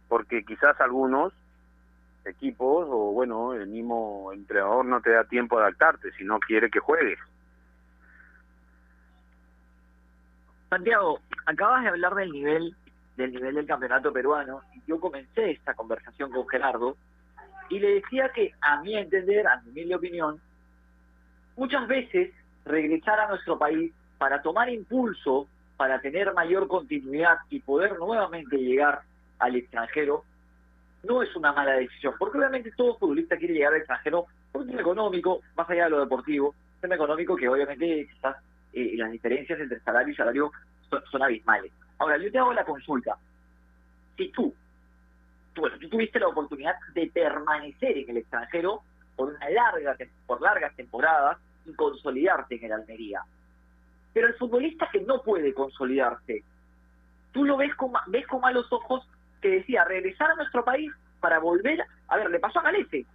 [0.08, 1.34] porque quizás algunos
[2.26, 6.70] equipos o bueno, el mismo entrenador no te da tiempo de adaptarte si no quiere
[6.70, 7.20] que juegues.
[10.70, 12.76] Santiago, acabas de hablar del nivel
[13.18, 16.96] del nivel del campeonato peruano y yo comencé esta conversación con Gerardo
[17.70, 20.42] y le decía que, a mi entender, a mi humilde opinión,
[21.56, 22.32] muchas veces
[22.66, 29.01] regresar a nuestro país para tomar impulso, para tener mayor continuidad y poder nuevamente llegar
[29.39, 30.23] al extranjero,
[31.01, 34.67] no es una mala decisión, porque obviamente todo futbolista quiere llegar al extranjero por un
[34.67, 38.07] tema económico, más allá de lo deportivo, un tema económico que obviamente
[38.73, 40.51] eh, las diferencias entre salario y salario
[41.10, 41.71] son, abismales.
[41.97, 43.17] Ahora, yo te hago la consulta.
[44.17, 44.53] Si tú
[45.55, 48.84] tú, bueno, tú tuviste la oportunidad de permanecer en el extranjero
[49.15, 53.23] por una larga por largas temporadas y consolidarte en el Almería.
[54.13, 56.43] Pero el futbolista que no puede consolidarse,
[57.32, 59.08] tú lo ves con, ves con malos ojos
[59.41, 63.06] que decía regresar a nuestro país para volver, a ver, le pasó a Galese,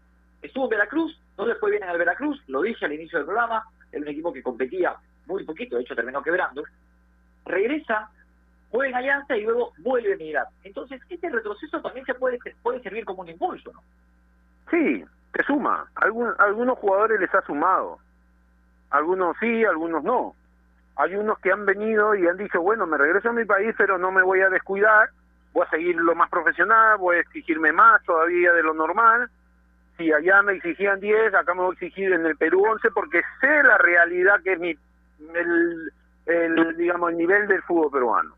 [0.42, 4.02] estuvo en Veracruz, no le fue bien Veracruz, lo dije al inicio del programa, era
[4.02, 6.64] un equipo que competía muy poquito, de hecho terminó quebrando,
[7.44, 8.10] regresa,
[8.70, 10.46] juega en Alianza y luego vuelve a emigrar.
[10.64, 13.80] Entonces, este retroceso también se puede, puede servir como un impulso, ¿no?
[14.70, 15.88] Sí, te suma.
[15.94, 17.98] Algun, algunos jugadores les ha sumado.
[18.90, 20.34] Algunos sí, algunos no.
[20.96, 23.98] Hay unos que han venido y han dicho, bueno, me regreso a mi país, pero
[23.98, 25.10] no me voy a descuidar,
[25.52, 29.28] voy a seguir lo más profesional, voy a exigirme más todavía de lo normal.
[29.98, 33.22] Si allá me exigían 10, acá me voy a exigir en el Perú 11, porque
[33.40, 34.74] sé la realidad que es mi,
[35.34, 35.92] el,
[36.26, 38.34] el digamos, el nivel del fútbol peruano.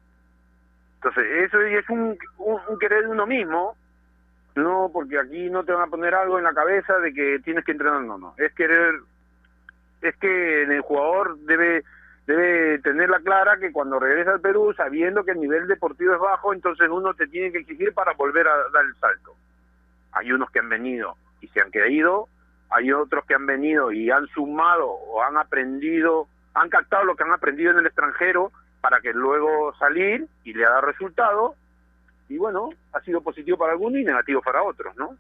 [0.96, 3.76] Entonces, eso es un, un, querer de uno mismo,
[4.56, 7.64] no porque aquí no te van a poner algo en la cabeza de que tienes
[7.64, 8.94] que entrenar, no, no, es querer,
[10.02, 11.84] es que el jugador debe
[12.28, 16.52] debe tenerla clara que cuando regresa al Perú, sabiendo que el nivel deportivo es bajo,
[16.52, 19.34] entonces uno te tiene que exigir para volver a dar el salto.
[20.12, 22.28] Hay unos que han venido y se han quedado,
[22.68, 27.22] hay otros que han venido y han sumado o han aprendido, han captado lo que
[27.24, 31.54] han aprendido en el extranjero para que luego salir y le dado resultado
[32.28, 35.16] y bueno, ha sido positivo para algunos y negativo para otros, ¿no?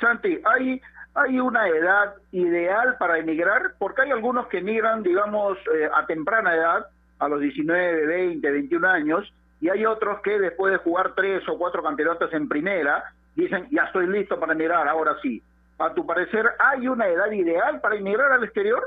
[0.00, 0.80] Santi, hay
[1.14, 6.54] hay una edad ideal para emigrar, porque hay algunos que emigran, digamos, eh, a temprana
[6.54, 6.86] edad,
[7.20, 11.56] a los 19, 20, 21 años, y hay otros que después de jugar tres o
[11.56, 13.04] cuatro campeonatos en primera,
[13.36, 15.42] dicen, ya estoy listo para emigrar, ahora sí.
[15.78, 18.82] A tu parecer, ¿hay una edad ideal para emigrar al exterior?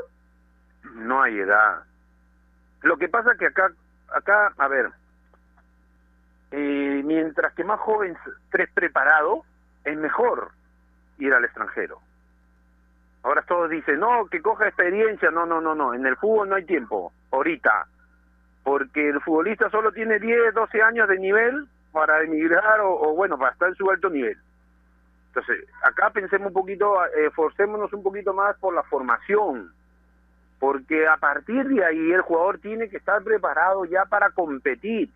[0.93, 1.83] No hay edad.
[2.81, 3.71] Lo que pasa que acá,
[4.13, 4.89] acá, a ver,
[6.51, 9.43] eh, mientras que más joven estés preparado,
[9.83, 10.51] es mejor
[11.17, 11.99] ir al extranjero.
[13.23, 15.31] Ahora todos dicen, no, que coja experiencia.
[15.31, 15.93] No, no, no, no.
[15.93, 17.87] En el fútbol no hay tiempo, ahorita.
[18.63, 23.51] Porque el futbolista solo tiene 10, 12 años de nivel para emigrar o, bueno, para
[23.51, 24.37] estar en su alto nivel.
[25.29, 29.71] Entonces, acá pensemos un poquito, eh, forcémonos un poquito más por la formación
[30.59, 35.09] porque a partir de ahí el jugador tiene que estar preparado ya para competir.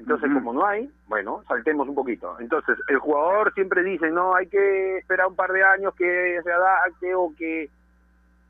[0.00, 2.34] Entonces, como no hay, bueno, saltemos un poquito.
[2.40, 6.50] Entonces, el jugador siempre dice, no, hay que esperar un par de años que se
[6.50, 7.68] adapte o que,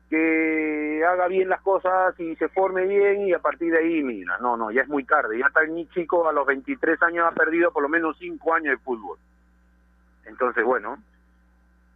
[0.09, 4.37] que haga bien las cosas y se forme bien y a partir de ahí, mira,
[4.39, 5.37] no, no, ya es muy tarde.
[5.37, 8.71] Ya está el chico a los 23 años ha perdido por lo menos 5 años
[8.71, 9.17] de fútbol.
[10.25, 10.97] Entonces, bueno,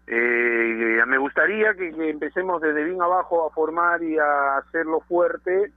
[0.07, 5.71] eh, me gustaría que, empecemos desde bien abajo a formar y a hacerlo fuerte,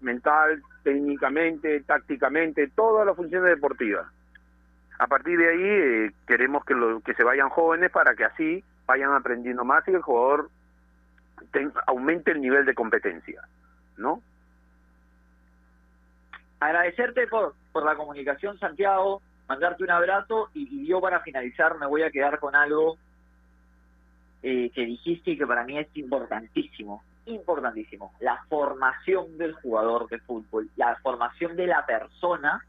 [0.00, 4.06] mental, técnicamente, tácticamente, todas las funciones deportivas.
[4.98, 8.64] A partir de ahí eh, queremos que, lo, que se vayan jóvenes para que así
[8.86, 10.50] vayan aprendiendo más y el jugador
[11.86, 13.42] aumente el nivel de competencia,
[13.96, 14.22] ¿no?
[16.58, 22.02] Agradecerte por, por la comunicación, Santiago, mandarte un abrazo y yo para finalizar me voy
[22.02, 22.98] a quedar con algo
[24.40, 30.18] eh, que dijiste y que para mí es importantísimo, importantísimo, la formación del jugador de
[30.20, 32.64] fútbol, la formación de la persona,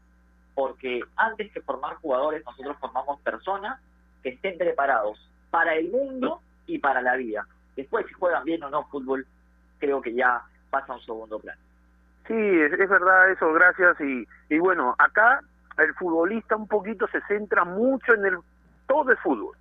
[0.54, 3.80] porque antes que formar jugadores, nosotros formamos personas
[4.22, 5.18] que estén preparados
[5.50, 7.46] para el mundo y para la vida.
[7.76, 9.26] Después, si juegan bien o no fútbol,
[9.78, 11.60] creo que ya pasa a un segundo plano.
[12.26, 14.00] Sí, es, es verdad eso, gracias.
[14.00, 15.40] Y, y bueno, acá
[15.78, 18.38] el futbolista un poquito se centra mucho en el
[18.86, 19.56] todo el fútbol.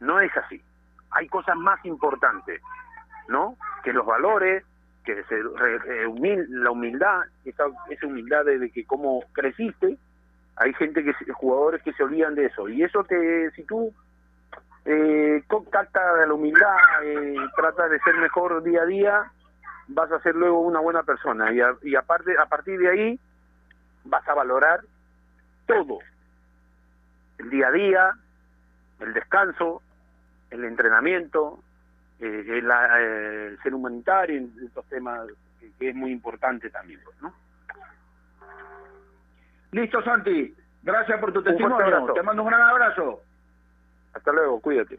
[0.00, 0.60] No es así
[1.14, 2.60] hay cosas más importantes,
[3.28, 3.56] ¿no?
[3.82, 4.64] Que los valores,
[5.04, 9.96] que se, eh, la humildad, esa, esa humildad de, que cómo creciste,
[10.56, 12.68] hay gente que jugadores que se olvidan de eso.
[12.68, 13.92] Y eso te si tú
[14.84, 19.32] eh, contactas la humildad eh, tratas de ser mejor día a día
[19.88, 21.52] vas a ser luego una buena persona.
[21.52, 21.60] Y,
[21.90, 23.20] y aparte a partir de ahí
[24.04, 24.80] vas a valorar
[25.66, 25.98] todo.
[27.38, 28.12] El día a día
[29.00, 29.82] el descanso
[30.54, 31.58] el entrenamiento,
[32.24, 35.28] eh, el, eh, ser humanitario, en estos temas
[35.78, 37.34] que, es muy importante también, pues, ¿no?
[39.72, 40.54] Listo, Santi.
[40.82, 42.12] Gracias por tu testimonio.
[42.14, 43.22] Te mando un gran abrazo.
[44.12, 44.98] Hasta luego, cuídate.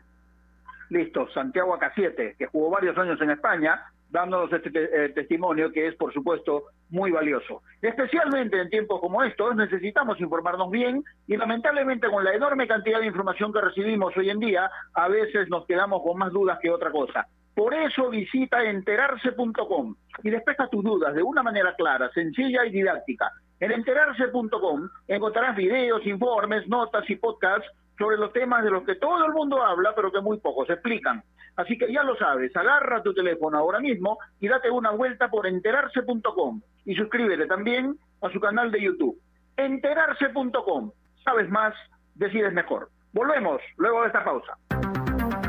[0.90, 3.82] Listo, Santiago AK7, que jugó varios años en España,
[4.16, 7.61] dándonos este te- eh, testimonio que es, por supuesto, muy valioso.
[7.82, 13.07] Especialmente en tiempos como estos, necesitamos informarnos bien y lamentablemente con la enorme cantidad de
[13.07, 16.91] información que recibimos hoy en día, a veces nos quedamos con más dudas que otra
[16.91, 17.28] cosa.
[17.53, 23.32] Por eso visita enterarse.com y despeja tus dudas de una manera clara, sencilla y didáctica.
[23.59, 29.26] En enterarse.com encontrarás videos, informes, notas y podcasts sobre los temas de los que todo
[29.26, 31.24] el mundo habla, pero que muy pocos explican.
[31.56, 35.48] Así que ya lo sabes, agarra tu teléfono ahora mismo y date una vuelta por
[35.48, 39.18] enterarse.com y suscríbete también a su canal de YouTube.
[39.56, 40.91] Enterarse.com.
[41.24, 41.74] Sabes más,
[42.16, 42.89] decides mejor.
[43.14, 44.58] Volvemos luego de esta pausa.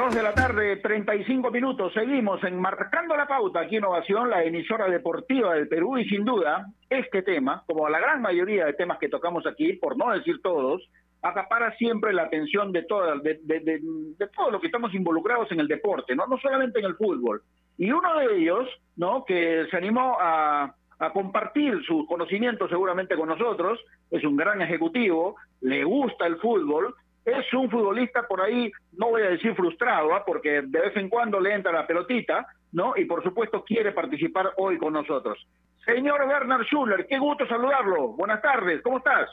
[0.00, 1.92] Dos de la tarde, 35 minutos.
[1.92, 5.98] Seguimos en Marcando la Pauta, aquí Innovación, la emisora deportiva del Perú.
[5.98, 9.98] Y sin duda, este tema, como la gran mayoría de temas que tocamos aquí, por
[9.98, 10.88] no decir todos,
[11.20, 13.80] acapara siempre la atención de, toda, de, de, de,
[14.16, 16.26] de todo lo que estamos involucrados en el deporte, ¿no?
[16.26, 17.42] no solamente en el fútbol.
[17.76, 19.26] Y uno de ellos, ¿no?
[19.26, 23.78] que se animó a, a compartir su conocimiento seguramente con nosotros,
[24.10, 26.94] es un gran ejecutivo, le gusta el fútbol,
[27.24, 30.24] es un futbolista por ahí, no voy a decir frustrado, ¿ah?
[30.24, 32.94] porque de vez en cuando le entra la pelotita, ¿no?
[32.96, 35.46] Y por supuesto quiere participar hoy con nosotros.
[35.84, 38.08] Señor Bernard Schuller, qué gusto saludarlo.
[38.08, 39.28] Buenas tardes, ¿cómo estás?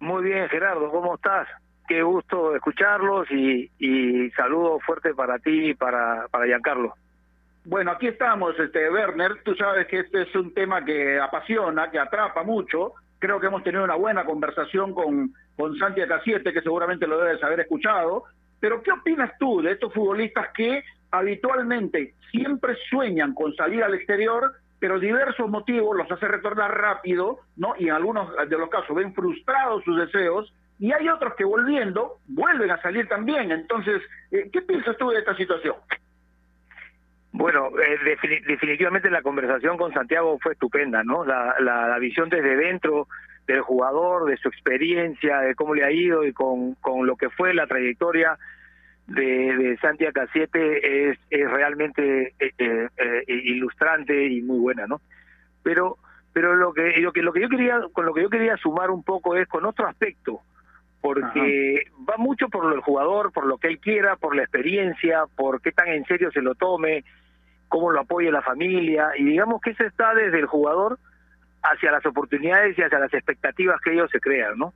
[0.00, 1.48] Muy bien, Gerardo, ¿cómo estás?
[1.88, 6.94] Qué gusto escucharlos y, y saludo fuerte para ti y para, para Giancarlo.
[7.64, 9.42] Bueno, aquí estamos, este Werner.
[9.44, 12.94] Tú sabes que este es un tema que apasiona, que atrapa mucho.
[13.18, 17.60] Creo que hemos tenido una buena conversación con, con Santi que seguramente lo debes haber
[17.60, 18.24] escuchado.
[18.60, 24.54] Pero, ¿qué opinas tú de estos futbolistas que habitualmente siempre sueñan con salir al exterior,
[24.78, 27.74] pero diversos motivos los hace retornar rápido, ¿no?
[27.78, 32.18] Y en algunos de los casos ven frustrados sus deseos, y hay otros que volviendo
[32.26, 33.50] vuelven a salir también.
[33.50, 35.76] Entonces, eh, ¿qué piensas tú de esta situación?
[37.38, 41.24] Bueno, eh, defini- definitivamente la conversación con Santiago fue estupenda, ¿no?
[41.24, 43.08] La, la, la visión desde dentro
[43.46, 47.28] del jugador, de su experiencia, de cómo le ha ido y con, con lo que
[47.28, 48.38] fue la trayectoria
[49.06, 55.00] de, de Santi Acasiete es, es realmente eh, eh, eh, ilustrante y muy buena, ¿no?
[55.62, 55.98] Pero
[56.32, 58.90] pero lo que lo que lo que yo quería con lo que yo quería sumar
[58.90, 60.40] un poco es con otro aspecto
[61.00, 65.24] porque va mucho por lo del jugador, por lo que él quiera, por la experiencia,
[65.36, 67.04] por qué tan en serio se lo tome,
[67.68, 70.98] cómo lo apoya la familia, y digamos que eso está desde el jugador
[71.62, 74.72] hacia las oportunidades y hacia las expectativas que ellos se crean, ¿no?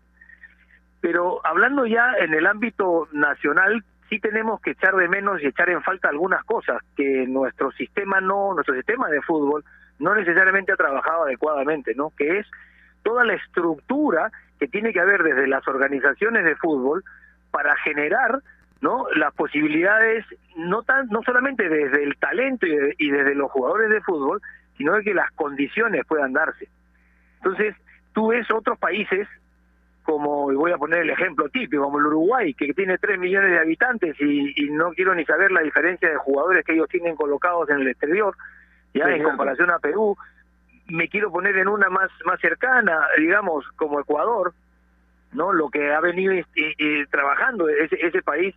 [1.00, 5.70] Pero hablando ya en el ámbito nacional, sí tenemos que echar de menos y echar
[5.70, 9.64] en falta algunas cosas que nuestro sistema no, nuestro sistema de fútbol
[9.98, 12.12] no necesariamente ha trabajado adecuadamente, ¿no?
[12.16, 12.46] Que es
[13.02, 17.04] toda la estructura que tiene que haber desde las organizaciones de fútbol
[17.50, 18.40] para generar
[18.80, 20.24] no las posibilidades
[20.56, 24.40] no tan no solamente desde el talento y, de- y desde los jugadores de fútbol
[24.78, 26.68] sino de que las condiciones puedan darse.
[27.36, 27.74] Entonces
[28.14, 29.28] tú ves otros países
[30.02, 33.50] como y voy a poner el ejemplo típico como el Uruguay que tiene 3 millones
[33.50, 37.14] de habitantes y, y no quiero ni saber la diferencia de jugadores que ellos tienen
[37.16, 38.34] colocados en el exterior
[38.94, 40.16] ya Sí, en comparación a Perú.
[40.88, 44.52] Me quiero poner en una más más cercana digamos como Ecuador
[45.32, 48.54] no lo que ha venido eh, eh, trabajando ese, ese país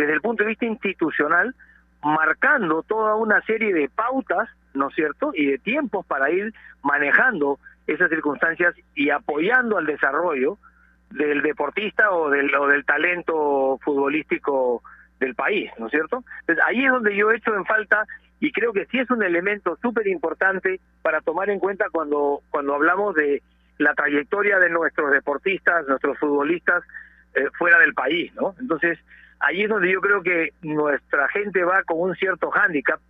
[0.00, 1.54] desde el punto de vista institucional
[2.02, 7.58] marcando toda una serie de pautas, ¿no es cierto?, y de tiempos para ir manejando
[7.86, 10.58] esas circunstancias y apoyando al desarrollo
[11.10, 14.82] del deportista o del, o del talento futbolístico
[15.18, 16.24] del país, ¿no es cierto?
[16.64, 18.06] Ahí es donde yo he hecho en falta
[18.38, 22.74] y creo que sí es un elemento súper importante para tomar en cuenta cuando, cuando
[22.74, 23.42] hablamos de
[23.78, 26.82] la trayectoria de nuestros deportistas, nuestros futbolistas
[27.34, 28.54] eh, fuera del país, ¿no?
[28.60, 28.98] Entonces,
[29.40, 33.00] ahí es donde yo creo que nuestra gente va con un cierto hándicap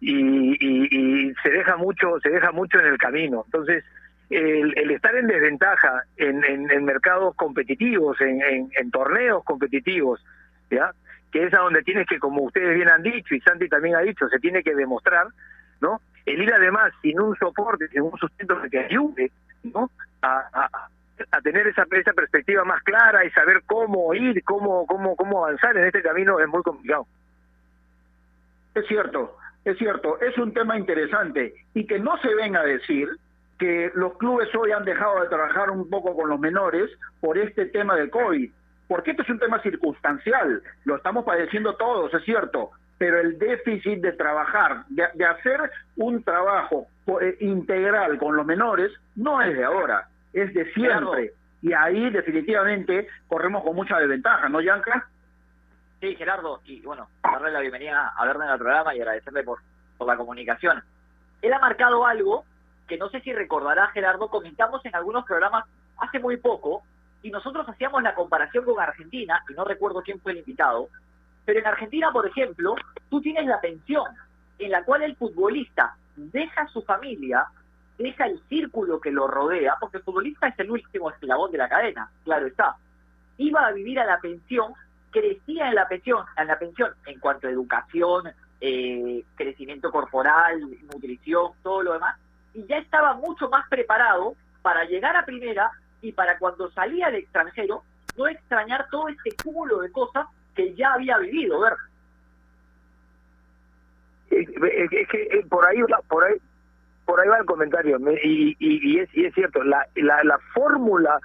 [0.00, 3.44] y, y, se deja mucho, se deja mucho en el camino.
[3.46, 3.84] Entonces,
[4.30, 10.24] el, el estar en desventaja en, en, mercados competitivos, en, en, torneos competitivos,
[10.70, 10.92] ¿ya?
[11.30, 14.00] que es a donde tienes que, como ustedes bien han dicho y Santi también ha
[14.00, 15.26] dicho, se tiene que demostrar,
[15.80, 16.00] ¿no?
[16.26, 19.30] El ir además sin un soporte, sin un sustento que te ayude,
[19.62, 19.90] ¿no?
[20.20, 20.88] A, a,
[21.42, 25.84] tener esa, esa perspectiva más clara y saber cómo ir, cómo, cómo, cómo avanzar en
[25.84, 27.06] este camino es muy complicado.
[28.74, 33.08] Es cierto, es cierto, es un tema interesante y que no se venga a decir
[33.58, 37.66] que los clubes hoy han dejado de trabajar un poco con los menores por este
[37.66, 38.50] tema de COVID
[38.92, 44.02] porque esto es un tema circunstancial, lo estamos padeciendo todos, es cierto, pero el déficit
[44.02, 46.86] de trabajar, de, hacer un trabajo
[47.22, 51.32] eh, integral con los menores, no es de ahora, es de siempre.
[51.60, 55.08] Y ahí definitivamente corremos con mucha desventaja, ¿no, Yanka?
[56.00, 59.60] Sí, Gerardo, y bueno, darle la bienvenida a verme en el programa y agradecerle por,
[59.96, 60.82] por la comunicación.
[61.40, 62.44] Él ha marcado algo
[62.88, 65.64] que no sé si recordará, Gerardo, comentamos en algunos programas
[65.98, 66.82] hace muy poco,
[67.22, 70.88] y nosotros hacíamos la comparación con Argentina, y no recuerdo quién fue el invitado,
[71.44, 72.74] pero en Argentina, por ejemplo,
[73.08, 74.04] tú tienes la pensión
[74.58, 77.46] en la cual el futbolista deja su familia,
[78.02, 81.68] deja el círculo que lo rodea, porque el futbolista es el último eslabón de la
[81.68, 82.76] cadena, claro está.
[83.38, 84.72] Iba a vivir a la pensión,
[85.10, 90.60] crecía en la pensión, en la pensión en cuanto a educación, eh, crecimiento corporal,
[90.92, 92.18] nutrición, todo lo demás,
[92.54, 97.14] y ya estaba mucho más preparado para llegar a primera y para cuando salía al
[97.14, 97.82] extranjero
[98.16, 101.74] no extrañar todo este cúmulo de cosas que ya había vivido, ver.
[104.30, 104.48] Es,
[105.08, 105.78] que eh, por ahí
[106.08, 106.36] por ahí
[107.04, 111.18] por ahí va el comentario y, y, es, y es cierto la, la, la fórmula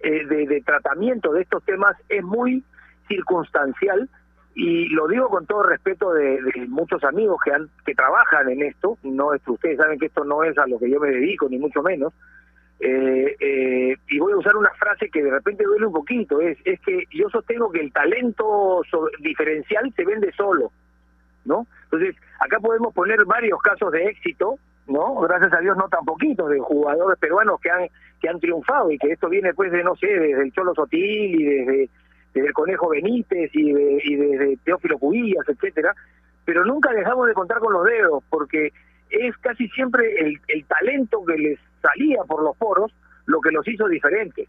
[0.00, 2.62] eh, de, tratamiento de estos temas es muy
[3.08, 4.08] circunstancial
[4.54, 8.98] y lo digo con todo respeto de, muchos amigos que han que trabajan en esto
[9.02, 11.58] no es ustedes saben que esto no es a lo que yo me dedico ni
[11.58, 12.12] mucho menos
[12.80, 16.58] eh, eh, y voy a usar una frase que de repente duele un poquito, es,
[16.64, 18.82] es que yo sostengo que el talento
[19.18, 20.70] diferencial se vende solo,
[21.44, 21.66] ¿no?
[21.84, 24.58] Entonces, acá podemos poner varios casos de éxito,
[24.88, 25.14] ¿no?
[25.20, 27.88] Gracias a Dios no tan poquitos, de jugadores peruanos que han
[28.20, 31.40] que han triunfado y que esto viene pues de, no sé, desde el Cholo Sotil
[31.40, 31.90] y desde,
[32.34, 35.94] desde el Conejo Benítez y, de, y desde Teófilo Cubillas, etcétera,
[36.44, 38.72] pero nunca dejamos de contar con los dedos porque
[39.10, 42.92] es casi siempre el, el talento que les salía por los foros
[43.26, 44.48] lo que los hizo diferentes.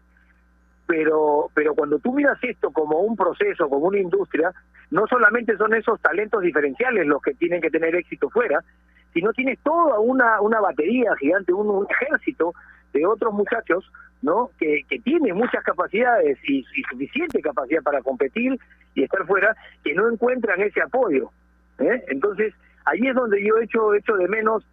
[0.86, 4.52] Pero, pero cuando tú miras esto como un proceso, como una industria,
[4.90, 8.64] no solamente son esos talentos diferenciales los que tienen que tener éxito fuera,
[9.12, 12.54] sino tienes toda una, una batería gigante, un, ejército
[12.92, 13.90] de otros muchachos,
[14.22, 14.50] ¿no?
[14.58, 18.58] Que, que tienen muchas capacidades y, suficiente capacidad para competir
[18.94, 21.30] y estar fuera, que no encuentran ese apoyo.
[21.78, 22.04] ¿eh?
[22.08, 22.52] Entonces,
[22.84, 24.64] ahí es donde yo he hecho, hecho de menos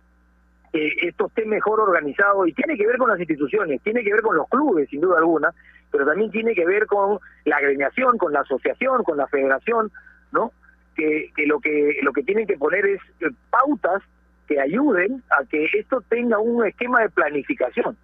[0.73, 4.35] esto esté mejor organizado y tiene que ver con las instituciones, tiene que ver con
[4.35, 5.53] los clubes, sin duda alguna,
[5.91, 9.91] pero también tiene que ver con la agremiación, con la asociación, con la federación,
[10.31, 10.51] ¿no?
[10.95, 14.03] Que, que lo que lo que tienen que poner es eh, pautas
[14.48, 17.98] que ayuden a que esto tenga un esquema de planificación.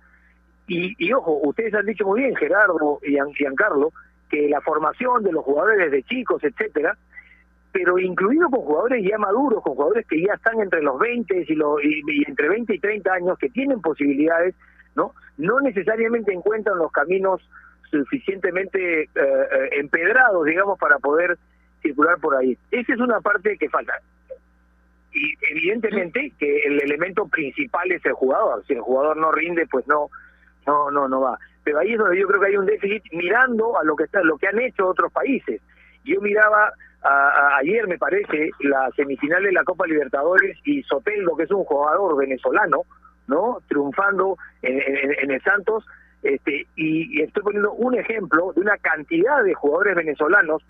[0.68, 3.92] Y, ojo, ustedes han dicho muy bien, Gerardo y Giancarlo,
[4.30, 6.98] que la formación de los jugadores desde chicos, etcétera,
[7.72, 11.56] pero incluido con jugadores ya maduros, con jugadores que ya están entre los 20 y,
[11.56, 14.56] lo, y, entre 20 y 30 años, que tienen posibilidades,
[14.96, 15.14] ¿no?
[15.38, 17.42] No necesariamente encuentran los caminos
[17.90, 21.38] suficientemente eh, eh, empedrados, digamos, para poder
[21.82, 22.58] circular por ahí.
[22.72, 23.94] Esa es una parte que falta.
[25.14, 28.64] Y evidentemente que el elemento principal es el jugador.
[28.66, 30.10] Si el jugador no rinde, pues no,
[30.66, 31.38] no, no, no va.
[31.64, 34.22] Pero ahí es donde yo creo que hay un déficit mirando a lo que está,
[34.24, 35.62] lo que han hecho otros países.
[36.04, 36.74] Yo miraba
[37.60, 42.16] ayer, me parece, la semifinal de la Copa Libertadores y Soteldo, que es un jugador
[42.18, 42.84] venezolano,
[43.28, 43.60] ¿no?
[43.68, 45.86] Triunfando en, el Santos.
[46.22, 50.64] Este, y, estoy poniendo un ejemplo de una cantidad de jugadores venezolanos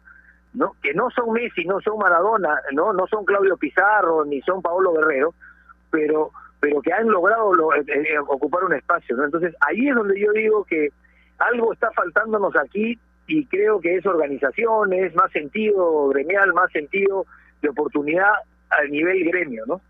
[0.54, 0.76] ¿no?
[0.82, 4.93] que no son Messi, no son Maradona, no no son Claudio Pizarro ni son Paolo
[4.93, 5.34] Guerrero,
[5.89, 9.26] pero pero que han logrado lo, eh, eh, ocupar un espacio, ¿no?
[9.26, 10.88] Entonces, ahí es donde yo digo que
[11.38, 12.97] algo está faltándonos aquí
[13.28, 17.26] y creo que es organización, es más sentido gremial, más sentido
[17.62, 18.32] de oportunidad
[18.70, 19.82] a nivel gremio, ¿no?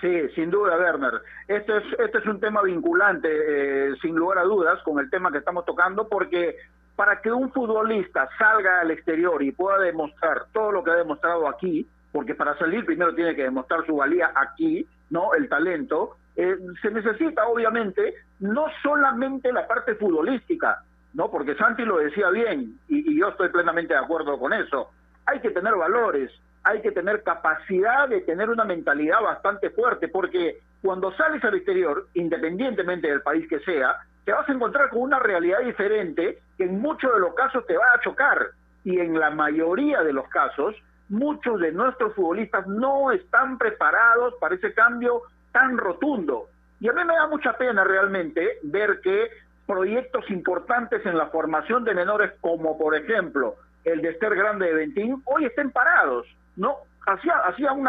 [0.00, 1.20] Sí, sin duda, Werner.
[1.48, 5.32] Este es, este es un tema vinculante, eh, sin lugar a dudas, con el tema
[5.32, 6.56] que estamos tocando, porque
[6.96, 11.46] para que un futbolista salga al exterior y pueda demostrar todo lo que ha demostrado
[11.46, 15.34] aquí, porque para salir primero tiene que demostrar su valía aquí, ¿no?
[15.34, 20.82] El talento, eh, se necesita obviamente no solamente la parte futbolística,
[21.12, 21.30] ¿no?
[21.30, 24.90] Porque Santi lo decía bien y, y yo estoy plenamente de acuerdo con eso.
[25.26, 26.30] Hay que tener valores,
[26.64, 32.06] hay que tener capacidad de tener una mentalidad bastante fuerte, porque cuando sales al exterior,
[32.14, 33.96] independientemente del país que sea,
[34.26, 37.76] te vas a encontrar con una realidad diferente que en muchos de los casos te
[37.76, 38.48] va a chocar.
[38.82, 40.74] Y en la mayoría de los casos,
[41.08, 45.22] muchos de nuestros futbolistas no están preparados para ese cambio
[45.52, 46.48] tan rotundo.
[46.80, 49.30] Y a mí me da mucha pena realmente ver que
[49.64, 53.54] proyectos importantes en la formación de menores, como por ejemplo
[53.84, 56.26] el de Esther Grande de Ventín, hoy estén parados.
[56.56, 56.78] ¿no?
[57.06, 57.84] Hacía, hacía un,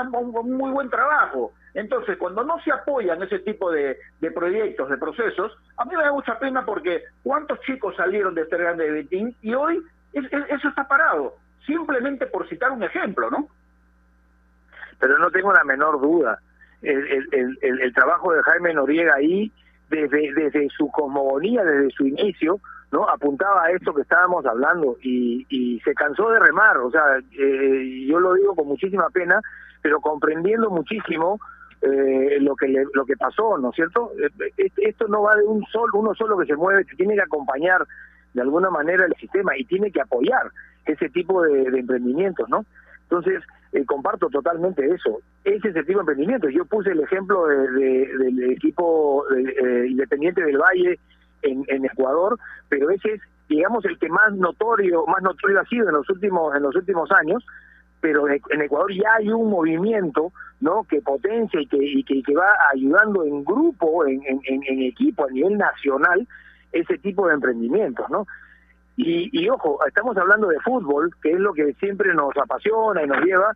[0.55, 1.51] muy buen trabajo.
[1.73, 3.97] Entonces, cuando no se apoyan ese tipo de,
[4.33, 8.57] proyectos, de procesos, a mí me da mucha pena porque cuántos chicos salieron de este
[8.57, 13.47] grande de Betín y hoy eso está parado, simplemente por citar un ejemplo, ¿no?
[14.99, 16.39] Pero no tengo la menor duda.
[16.81, 19.51] El, el, el, el trabajo de Jaime Noriega ahí,
[19.89, 22.59] desde, desde su cosmogonía, desde su inicio,
[22.91, 27.03] no apuntaba a esto que estábamos hablando y, y se cansó de remar o sea
[27.37, 29.41] eh, yo lo digo con muchísima pena
[29.81, 31.39] pero comprendiendo muchísimo
[31.81, 34.11] eh, lo que lo que pasó no es cierto
[34.57, 37.21] eh, esto no va de un solo uno solo que se mueve que tiene que
[37.21, 37.85] acompañar
[38.33, 40.51] de alguna manera el sistema y tiene que apoyar
[40.85, 42.65] ese tipo de, emprendimientos no
[43.03, 43.43] entonces
[43.85, 45.19] comparto totalmente eso.
[45.43, 46.49] Ese es el tipo de emprendimiento.
[46.49, 49.23] Yo puse el ejemplo de, del equipo
[49.87, 50.99] independiente del Valle
[51.43, 52.37] en, Ecuador,
[52.69, 56.55] pero ese es, digamos, el que más notorio, más notorio ha sido en los últimos,
[56.55, 57.45] en los últimos años,
[58.01, 62.49] pero en Ecuador ya hay un movimiento no que potencia y que, y que, va
[62.73, 66.27] ayudando en grupo, en, en, equipo a nivel nacional,
[66.71, 68.25] ese tipo de emprendimientos, ¿no?
[68.95, 73.07] Y, y ojo, estamos hablando de fútbol, que es lo que siempre nos apasiona y
[73.07, 73.53] nos lleva,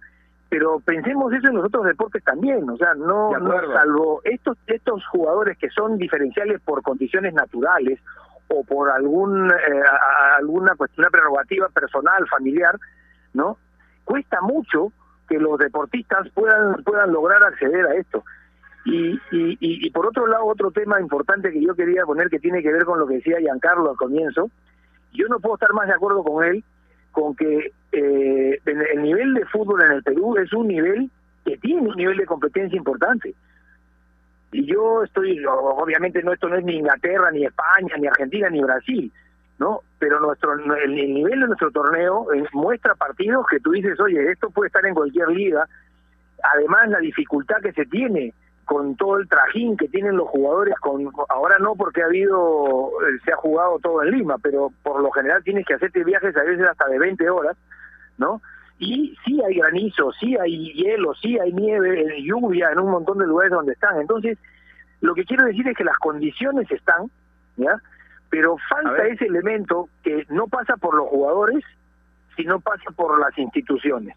[0.50, 3.32] pero pensemos eso en los otros deportes también, o sea, no,
[3.74, 8.00] salvo estos estos jugadores que son diferenciales por condiciones naturales
[8.50, 9.84] o por algún eh,
[10.38, 12.78] alguna cuestión prerrogativa personal, familiar,
[13.34, 13.58] ¿no?
[14.04, 14.92] Cuesta mucho
[15.28, 18.24] que los deportistas puedan puedan lograr acceder a esto.
[18.84, 22.64] Y, y, y, por otro lado, otro tema importante que yo quería poner que tiene
[22.64, 24.50] que ver con lo que decía Giancarlo al comienzo,
[25.14, 26.64] yo no puedo estar más de acuerdo con él
[27.12, 31.12] con que eh, el nivel de fútbol en el Perú es un nivel
[31.46, 33.36] que tiene un nivel de competencia importante.
[34.52, 38.62] Y yo estoy, obviamente no esto no es ni Inglaterra, ni España, ni Argentina, ni
[38.62, 39.12] Brasil,
[39.62, 39.82] ¿no?
[40.00, 44.68] Pero nuestro el, nivel de nuestro torneo muestra partidos que tú dices, oye, esto puede
[44.68, 45.68] estar en cualquier liga.
[46.56, 48.34] Además, la dificultad que se tiene
[48.66, 53.20] con todo el trajín que tienen los jugadores, con ahora no porque ha habido, eh,
[53.24, 56.44] se ha jugado todo en Lima, pero por lo general tienes que hacerte viajes a
[56.44, 57.56] veces hasta de 20 horas,
[58.18, 58.42] ¿no?
[58.80, 63.20] Y sí hay granizo, sí hay hielo, sí hay nieve, eh, lluvia en un montón
[63.20, 64.02] de lugares donde están.
[64.02, 64.40] Entonces,
[65.02, 67.12] lo que quiero decir es que las condiciones están,
[67.58, 67.80] ¿ya?
[68.32, 71.64] Pero falta ese elemento que no pasa por los jugadores,
[72.36, 74.16] sino pasa por las instituciones.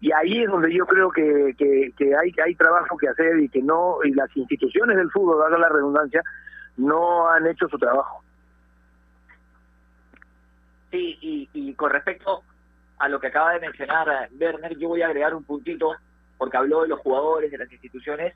[0.00, 3.60] Y ahí es donde yo creo que, que, hay hay trabajo que hacer y que
[3.60, 6.22] no y las instituciones del fútbol dada la redundancia
[6.78, 8.22] no han hecho su trabajo.
[10.90, 12.42] Sí y, y con respecto
[12.98, 15.94] a lo que acaba de mencionar eh, Werner yo voy a agregar un puntito
[16.38, 18.34] porque habló de los jugadores de las instituciones.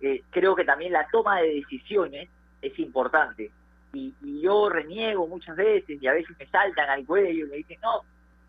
[0.00, 2.28] Eh, creo que también la toma de decisiones
[2.60, 3.52] es importante
[3.92, 7.56] y, y yo reniego muchas veces y a veces me saltan al cuello y me
[7.56, 8.02] dicen no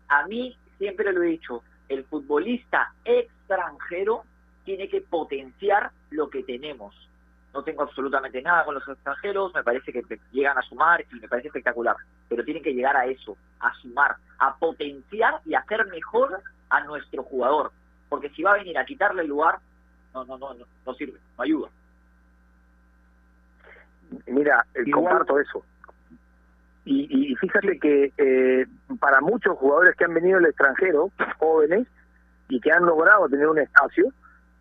[0.08, 4.22] a mí siempre lo he dicho el futbolista extranjero
[4.64, 6.94] tiene que potenciar lo que tenemos.
[7.52, 11.26] No tengo absolutamente nada con los extranjeros, me parece que llegan a sumar y me
[11.26, 11.96] parece espectacular,
[12.28, 17.24] pero tienen que llegar a eso, a sumar, a potenciar y hacer mejor a nuestro
[17.24, 17.72] jugador,
[18.08, 19.58] porque si va a venir a quitarle el lugar,
[20.14, 20.54] no, no, no,
[20.86, 21.68] no, sirve, no ayuda.
[24.26, 25.64] Mira, eh, comparto eso.
[26.84, 28.66] Y, fíjate que eh,
[28.98, 31.86] para muchos jugadores que han venido del extranjero, jóvenes,
[32.48, 34.12] y que han logrado tener un espacio,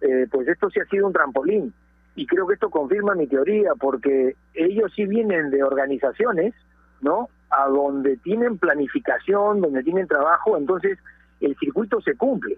[0.02, 1.74] eh, pues esto sí ha sido un trampolín.
[2.16, 6.54] Y creo que esto confirma mi teoría, porque ellos sí vienen de organizaciones,
[7.02, 7.30] ¿no?
[7.50, 11.00] A donde tienen planificación, donde tienen trabajo, entonces
[11.40, 12.58] el circuito se cumple,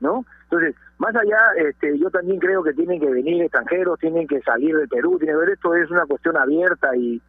[0.00, 0.24] ¿no?
[0.44, 4.76] Entonces, más allá, este, yo también creo que tienen que venir extranjeros, tienen que salir
[4.76, 7.22] del Perú, tiene que ver, esto es una cuestión abierta y,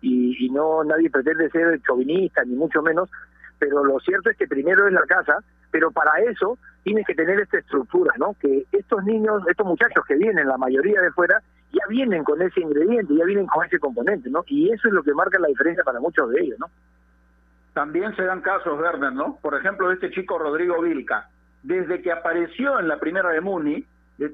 [0.00, 3.10] y, no nadie pretende ser chauvinista, ni mucho menos,
[3.58, 5.38] pero lo cierto es que primero es la casa,
[5.70, 8.34] pero para eso tienes que tener esta estructura, ¿no?
[8.40, 12.60] Que estos niños, estos muchachos que vienen, la mayoría de fuera, ya vienen con ese
[12.60, 14.44] ingrediente, ya vienen con ese componente, ¿no?
[14.46, 16.66] Y eso es lo que marca la diferencia para muchos de ellos, ¿no?
[17.74, 19.38] También se dan casos, Werner, ¿no?
[19.42, 21.28] Por ejemplo, este chico Rodrigo Vilca.
[21.62, 23.84] Desde que apareció en la primera de Muni,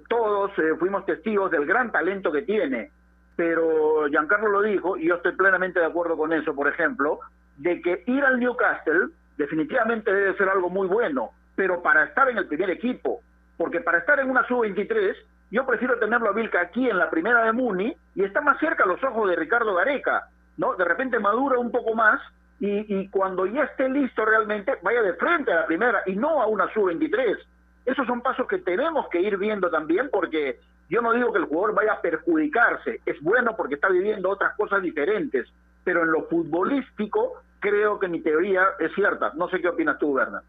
[0.08, 2.90] todos eh, fuimos testigos del gran talento que tiene.
[3.36, 7.20] Pero Giancarlo lo dijo, y yo estoy plenamente de acuerdo con eso, por ejemplo,
[7.56, 12.38] de que ir al Newcastle definitivamente debe ser algo muy bueno, pero para estar en
[12.38, 13.20] el primer equipo,
[13.56, 15.16] porque para estar en una sub-23,
[15.50, 18.84] yo prefiero tenerlo a Vilca aquí en la primera de Muni y está más cerca
[18.84, 20.74] a los ojos de Ricardo Gareca, ¿no?
[20.74, 22.20] De repente madura un poco más
[22.64, 26.40] y, y cuando ya esté listo realmente, vaya de frente a la primera y no
[26.40, 27.36] a una sub-23.
[27.84, 30.58] Esos son pasos que tenemos que ir viendo también porque
[30.88, 34.54] yo no digo que el jugador vaya a perjudicarse, es bueno porque está viviendo otras
[34.56, 35.46] cosas diferentes,
[35.84, 39.32] pero en lo futbolístico creo que mi teoría es cierta.
[39.34, 40.44] No sé qué opinas tú, Bernard.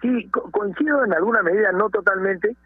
[0.00, 2.56] Sí, co- coincido en alguna medida, no totalmente,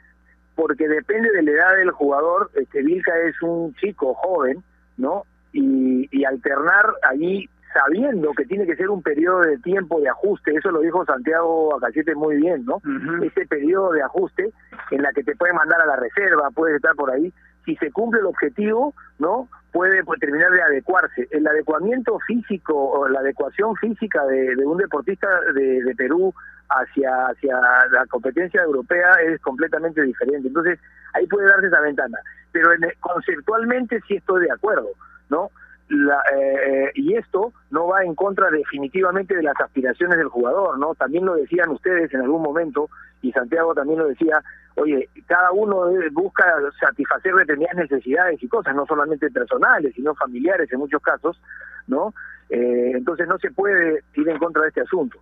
[0.57, 2.51] porque depende de la edad del jugador.
[2.55, 4.63] Este Vilca es un chico joven,
[4.97, 5.25] ¿no?
[5.61, 10.53] Y, y alternar allí sabiendo que tiene que ser un periodo de tiempo de ajuste,
[10.55, 12.81] eso lo dijo Santiago Acachete muy bien, ¿no?
[13.23, 14.53] Ese periodo de ajuste
[14.91, 17.33] en la que te puede mandar a la reserva, puedes estar por ahí,
[17.65, 19.49] si se cumple el objetivo, ¿no?
[19.73, 21.29] Puede pues, terminar de adecuarse.
[21.31, 26.33] El adecuamiento físico o la adecuación física de, de un deportista de, de Perú
[26.71, 27.55] hacia, hacia
[27.91, 30.49] la competencia europea es completamente diferente.
[30.49, 30.79] Entonces,
[31.13, 32.19] ahí puede darse esa ventana.
[32.51, 34.89] Pero en- conceptualmente sí estoy de acuerdo,
[35.29, 35.51] ¿no?
[35.89, 40.95] La, eh, y esto no va en contra definitivamente de las aspiraciones del jugador, ¿no?
[40.95, 42.91] También lo decían ustedes en algún momento,
[43.23, 44.43] y Santiago también lo decía,
[44.77, 46.45] oye, cada uno eh, busca
[46.79, 51.41] satisfacer determinadas necesidades y cosas, no solamente personales, sino familiares en muchos casos,
[51.87, 52.13] ¿no?
[52.51, 55.19] Eh, entonces no se puede ir en contra de este asunto.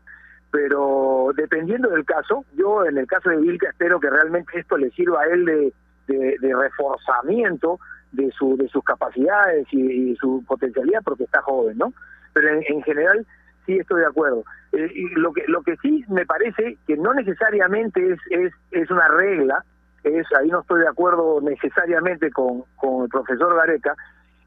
[0.51, 4.91] Pero dependiendo del caso, yo en el caso de Vilca espero que realmente esto le
[4.91, 5.73] sirva a él de,
[6.09, 7.79] de reforzamiento
[8.13, 11.93] de, su, de sus capacidades y, y su potencialidad porque está joven, ¿no?
[12.33, 13.27] Pero en, en general
[13.67, 14.45] sí estoy de acuerdo.
[14.73, 18.91] Eh, y lo que lo que sí me parece que no necesariamente es es, es
[18.91, 19.65] una regla,
[20.05, 23.95] es ahí no estoy de acuerdo necesariamente con, con el profesor Gareca,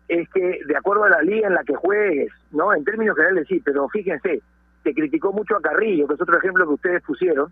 [0.07, 2.73] es que de acuerdo a la liga en la que juegues, ¿no?
[2.73, 4.41] En términos generales sí, pero fíjense,
[4.83, 7.51] se criticó mucho a Carrillo, que es otro ejemplo que ustedes pusieron,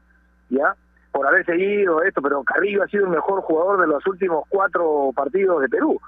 [0.49, 0.75] ¿ya?
[1.17, 5.09] Por haber seguido esto, pero Carrillo ha sido el mejor jugador de los últimos cuatro
[5.15, 5.99] partidos de Perú,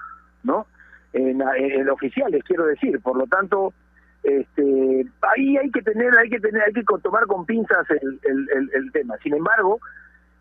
[0.43, 0.67] ¿no?
[1.13, 3.01] En, en, en oficiales, quiero decir.
[3.01, 3.73] Por lo tanto,
[4.21, 9.17] este, ahí hay que tener, hay que tener, hay que tomar con pinzas el, tema.
[9.23, 9.79] Sin embargo,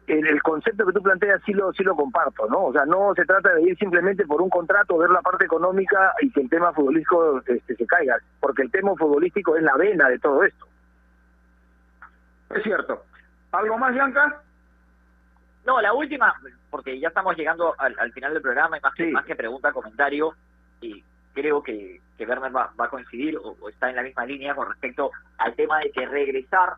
[0.07, 2.67] el, el, concepto que tú planteas sí lo sí lo comparto, ¿no?
[2.67, 6.13] O sea, no se trata de ir simplemente por un contrato, ver la parte económica
[6.21, 10.11] y que el tema futbolístico este, se caiga, porque el tema futbolístico es la vena
[10.11, 10.67] de todo esto.
[12.51, 13.03] Es cierto.
[13.53, 14.43] ¿Algo más, Bianca?
[15.65, 16.35] No, la última,
[16.71, 19.73] porque ya estamos llegando al, al final del programa y más que, más que pregunta,
[19.73, 20.35] comentario,
[20.81, 21.05] y
[21.35, 24.55] creo que, que Werner va, va a coincidir o, o, está en la misma línea
[24.55, 26.75] con respecto al tema de que regresar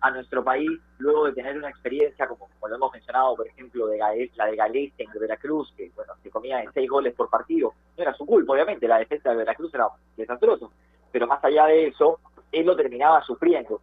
[0.00, 3.86] a nuestro país luego de tener una experiencia como, como lo hemos mencionado, por ejemplo,
[3.86, 7.30] de Gael, la de Galeste en Veracruz, que bueno, se comía en seis goles por
[7.30, 7.72] partido.
[7.96, 10.70] No era su culpa, obviamente, la defensa de Veracruz era desastroso,
[11.10, 12.20] pero más allá de eso,
[12.52, 13.80] él lo terminaba sufriendo.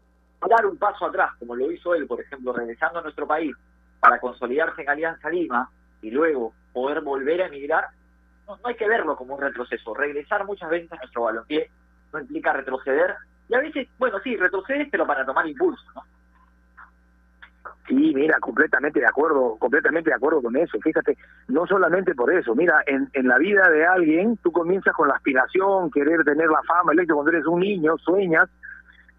[0.48, 3.56] Dar un paso atrás, como lo hizo él, por ejemplo, regresando a nuestro país
[4.02, 5.70] para consolidarse en Alianza Lima
[6.02, 7.86] y luego poder volver a emigrar,
[8.48, 9.94] no, no hay que verlo como un retroceso.
[9.94, 11.70] Regresar muchas veces a nuestro balompié
[12.12, 13.16] no implica retroceder,
[13.48, 16.04] y a veces, bueno, sí, retrocedes, pero para tomar impulso, ¿no?
[17.88, 20.80] Sí, mira, completamente de acuerdo, completamente de acuerdo con eso.
[20.80, 21.18] Fíjate,
[21.50, 25.16] no solamente por eso, mira, en, en la vida de alguien tú comienzas con la
[25.16, 28.50] aspiración, querer tener la fama, el hecho cuando eres un niño, sueñas,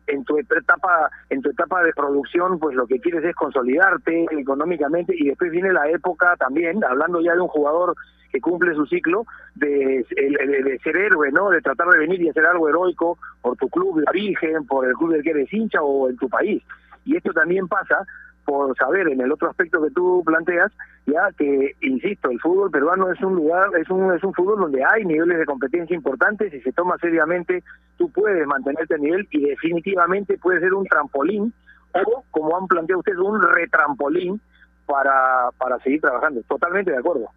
[0.06, 5.14] en tu etapa en tu etapa de producción pues lo que quieres es consolidarte económicamente
[5.16, 7.94] y después viene la época también hablando ya de un jugador
[8.30, 12.30] que cumple su ciclo de, de, de ser héroe no de tratar de venir y
[12.30, 15.82] hacer algo heroico por tu club de origen por el club del que eres hincha
[15.82, 16.62] o en tu país.
[17.04, 18.06] Y esto también pasa
[18.44, 20.72] por saber en el otro aspecto que tú planteas
[21.06, 24.84] ya que insisto el fútbol peruano es un lugar es un es un fútbol donde
[24.84, 27.64] hay niveles de competencia importantes y se toma seriamente
[27.96, 31.52] tú puedes mantenerte a nivel y definitivamente puede ser un trampolín
[31.92, 34.40] o como han planteado ustedes un retrampolín
[34.86, 37.28] para para seguir trabajando totalmente de acuerdo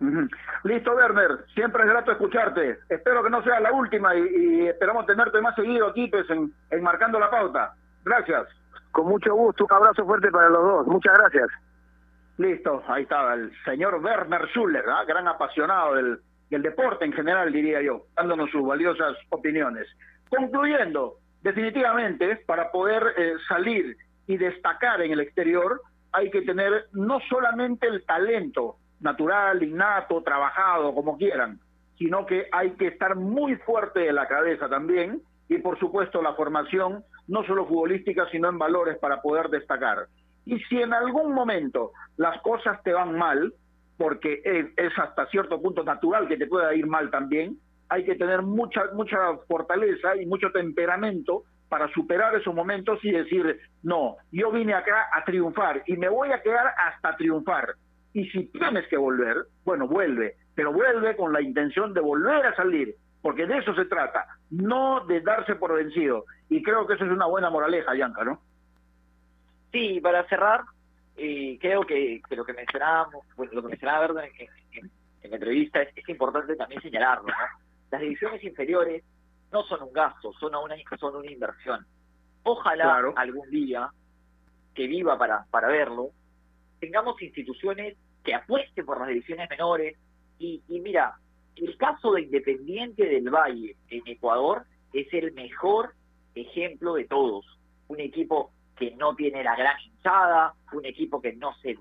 [0.00, 0.28] uh -huh.
[0.64, 1.44] Listo, Werner.
[1.54, 2.78] Siempre es grato escucharte.
[2.88, 6.52] Espero que no sea la última y, y esperamos tenerte más seguido aquí pues, en,
[6.70, 7.72] en Marcando la Pauta.
[8.04, 8.46] Gracias.
[8.92, 10.86] Con mucho gusto, un abrazo fuerte para los dos.
[10.86, 11.48] Muchas gracias.
[12.40, 15.06] Listo, ahí estaba el señor Werner Schuller, ¿eh?
[15.06, 19.86] gran apasionado del, del deporte en general, diría yo, dándonos sus valiosas opiniones.
[20.30, 23.94] Concluyendo, definitivamente, para poder eh, salir
[24.26, 25.82] y destacar en el exterior,
[26.12, 31.60] hay que tener no solamente el talento natural, innato, trabajado, como quieran,
[31.98, 36.32] sino que hay que estar muy fuerte de la cabeza también y por supuesto la
[36.32, 40.06] formación, no solo futbolística, sino en valores para poder destacar.
[40.50, 43.54] Y si en algún momento las cosas te van mal,
[43.96, 47.56] porque es, hasta cierto punto natural que te pueda ir mal también,
[47.88, 53.60] hay que tener mucha, mucha fortaleza y mucho temperamento para superar esos momentos y decir,
[53.84, 57.74] no, yo vine acá a triunfar y me voy a quedar hasta triunfar.
[58.12, 62.56] Y si tienes que volver, bueno, vuelve, pero vuelve con la intención de volver a
[62.56, 66.24] salir, porque de eso se trata, no de darse por vencido.
[66.48, 68.40] Y creo que eso es una buena moraleja, Yanka, ¿no?
[69.72, 70.62] Sí, para cerrar,
[71.16, 74.90] eh, creo que, lo que mencionábamos, bueno, lo que mencionaba Verdo en,
[75.30, 77.34] la entrevista es, importante también señalarlo, ¿no?
[77.90, 79.04] Las divisiones inferiores
[79.52, 81.86] no son un gasto, son una, son una inversión.
[82.42, 83.90] Ojalá algún día,
[84.74, 86.10] que viva para, para verlo,
[86.80, 89.96] tengamos instituciones que apuesten por las divisiones menores.
[90.38, 91.16] Y, y mira,
[91.56, 95.94] el caso de Independiente del Valle en Ecuador es el mejor
[96.34, 97.44] ejemplo de todos.
[97.88, 101.78] Un equipo que no tiene la gran hinchada, un equipo que no se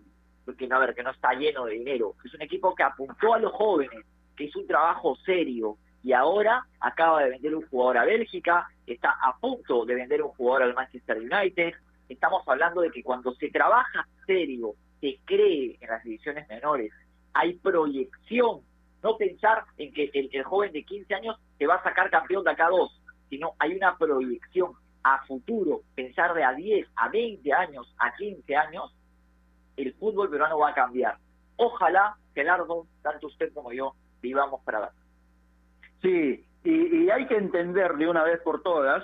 [0.57, 3.35] que no, a ver, que no está lleno de dinero, es un equipo que apuntó
[3.35, 4.03] a los jóvenes,
[4.35, 9.15] que hizo un trabajo serio y ahora acaba de vender un jugador a Bélgica, está
[9.21, 11.73] a punto de vender un jugador al Manchester United.
[12.09, 16.91] Estamos hablando de que cuando se trabaja serio, se cree en las divisiones menores,
[17.33, 18.61] hay proyección,
[19.03, 22.51] no pensar en que el, joven de 15 años se va a sacar campeón de
[22.51, 24.73] acá dos, sino hay una proyección,
[25.03, 28.95] a futuro, pensar de a 10, a 20 años, a 15 años,
[29.77, 31.17] el fútbol peruano va a cambiar.
[31.55, 34.89] Ojalá, Gerardo, tanto usted como yo, vivamos para ver.
[36.01, 39.03] Sí, y, hay que entender de una vez por todas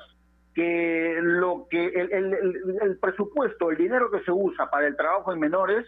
[0.54, 2.34] que lo que el,
[2.82, 5.86] el, presupuesto, el dinero que se usa para el trabajo en menores,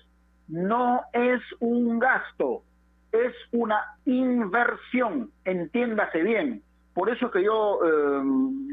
[0.50, 2.64] no es un gasto,
[3.12, 6.64] es una inversión, entiéndase bien.
[6.94, 8.24] Por eso que yo, eh,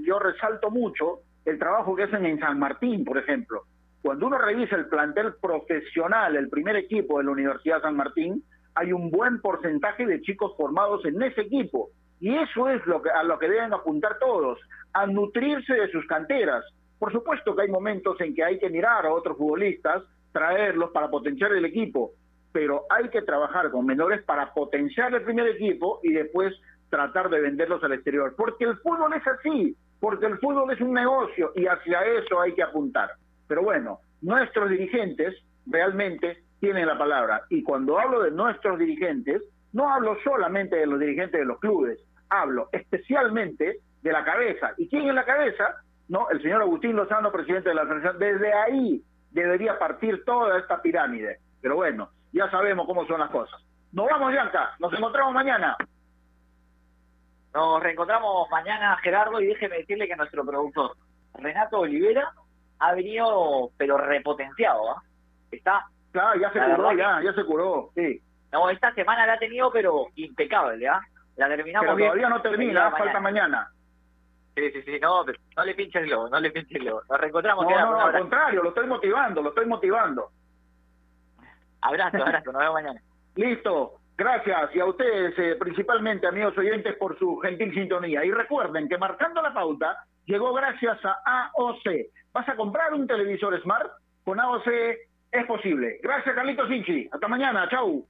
[0.07, 3.63] yo resalto mucho el trabajo que hacen en San Martín, por ejemplo.
[4.03, 8.43] Cuando uno revisa el plantel profesional, el primer equipo de la Universidad San Martín,
[8.75, 11.91] hay un buen porcentaje de chicos formados en ese equipo.
[12.21, 14.59] Y eso es lo que, a lo que deben apuntar todos,
[14.93, 16.65] a nutrirse de sus canteras.
[16.99, 21.11] Por supuesto que hay momentos en que hay que mirar a otros futbolistas, traerlos para
[21.11, 22.13] potenciar el equipo,
[22.53, 26.55] pero hay que trabajar con menores para potenciar el primer equipo y después
[26.89, 28.35] tratar de venderlos al exterior.
[28.37, 32.53] Porque el fútbol es así, porque el fútbol es un negocio y hacia eso hay
[32.53, 33.13] que apuntar.
[33.49, 35.35] Pero bueno, nuestros dirigentes
[35.65, 37.45] realmente tienen la palabra.
[37.49, 39.41] Y cuando hablo de nuestros dirigentes,
[39.73, 41.99] no hablo solamente de los dirigentes de los clubes,
[42.29, 44.75] hablo especialmente de la cabeza.
[44.77, 45.75] ¿Y quién es la cabeza?
[46.11, 48.19] No, el señor Agustín Lozano, presidente de la Federación.
[48.19, 51.39] Desde ahí debería partir toda esta pirámide.
[51.63, 53.59] Pero bueno, ya sabemos cómo son las cosas.
[53.93, 54.75] Nos vamos, Bianca.
[54.81, 55.79] Nos encontramos mañana.
[57.55, 60.97] Nos reencontramos mañana, Gerardo, y déjeme decirle que nuestro productor,
[61.35, 62.33] Renato Olivera,
[62.81, 65.03] ha venido, pero repotenciado, ¿ah?
[65.53, 65.87] Está...
[66.11, 68.21] Claro, ya se curó, ya, ya se curó, sí.
[68.53, 71.01] No, esta semana la ha tenido, pero impecable, ¿ah?
[71.37, 73.69] La terminamos pero todavía no termina, falta mañana.
[74.57, 77.03] Sí, sí, sí, no, no le pinche el globo, no le pinche el globo.
[77.09, 77.67] Nos reencontramos.
[77.67, 80.31] No, no, al contrario, lo estoy motivando, lo estoy motivando.
[81.81, 83.01] Abrazo, abrazo, nos vemos mañana.
[83.35, 88.25] Listo, Gracias y a ustedes, eh, principalmente amigos oyentes, por su gentil sintonía.
[88.25, 92.11] Y recuerden que marcando la pauta llegó gracias a AOC.
[92.33, 93.91] ¿Vas a comprar un televisor Smart?
[94.25, 94.69] Con AOC
[95.33, 95.99] es posible.
[96.03, 97.09] Gracias, Carlitos Sinchi.
[97.13, 97.69] Hasta mañana.
[97.69, 98.07] Chau.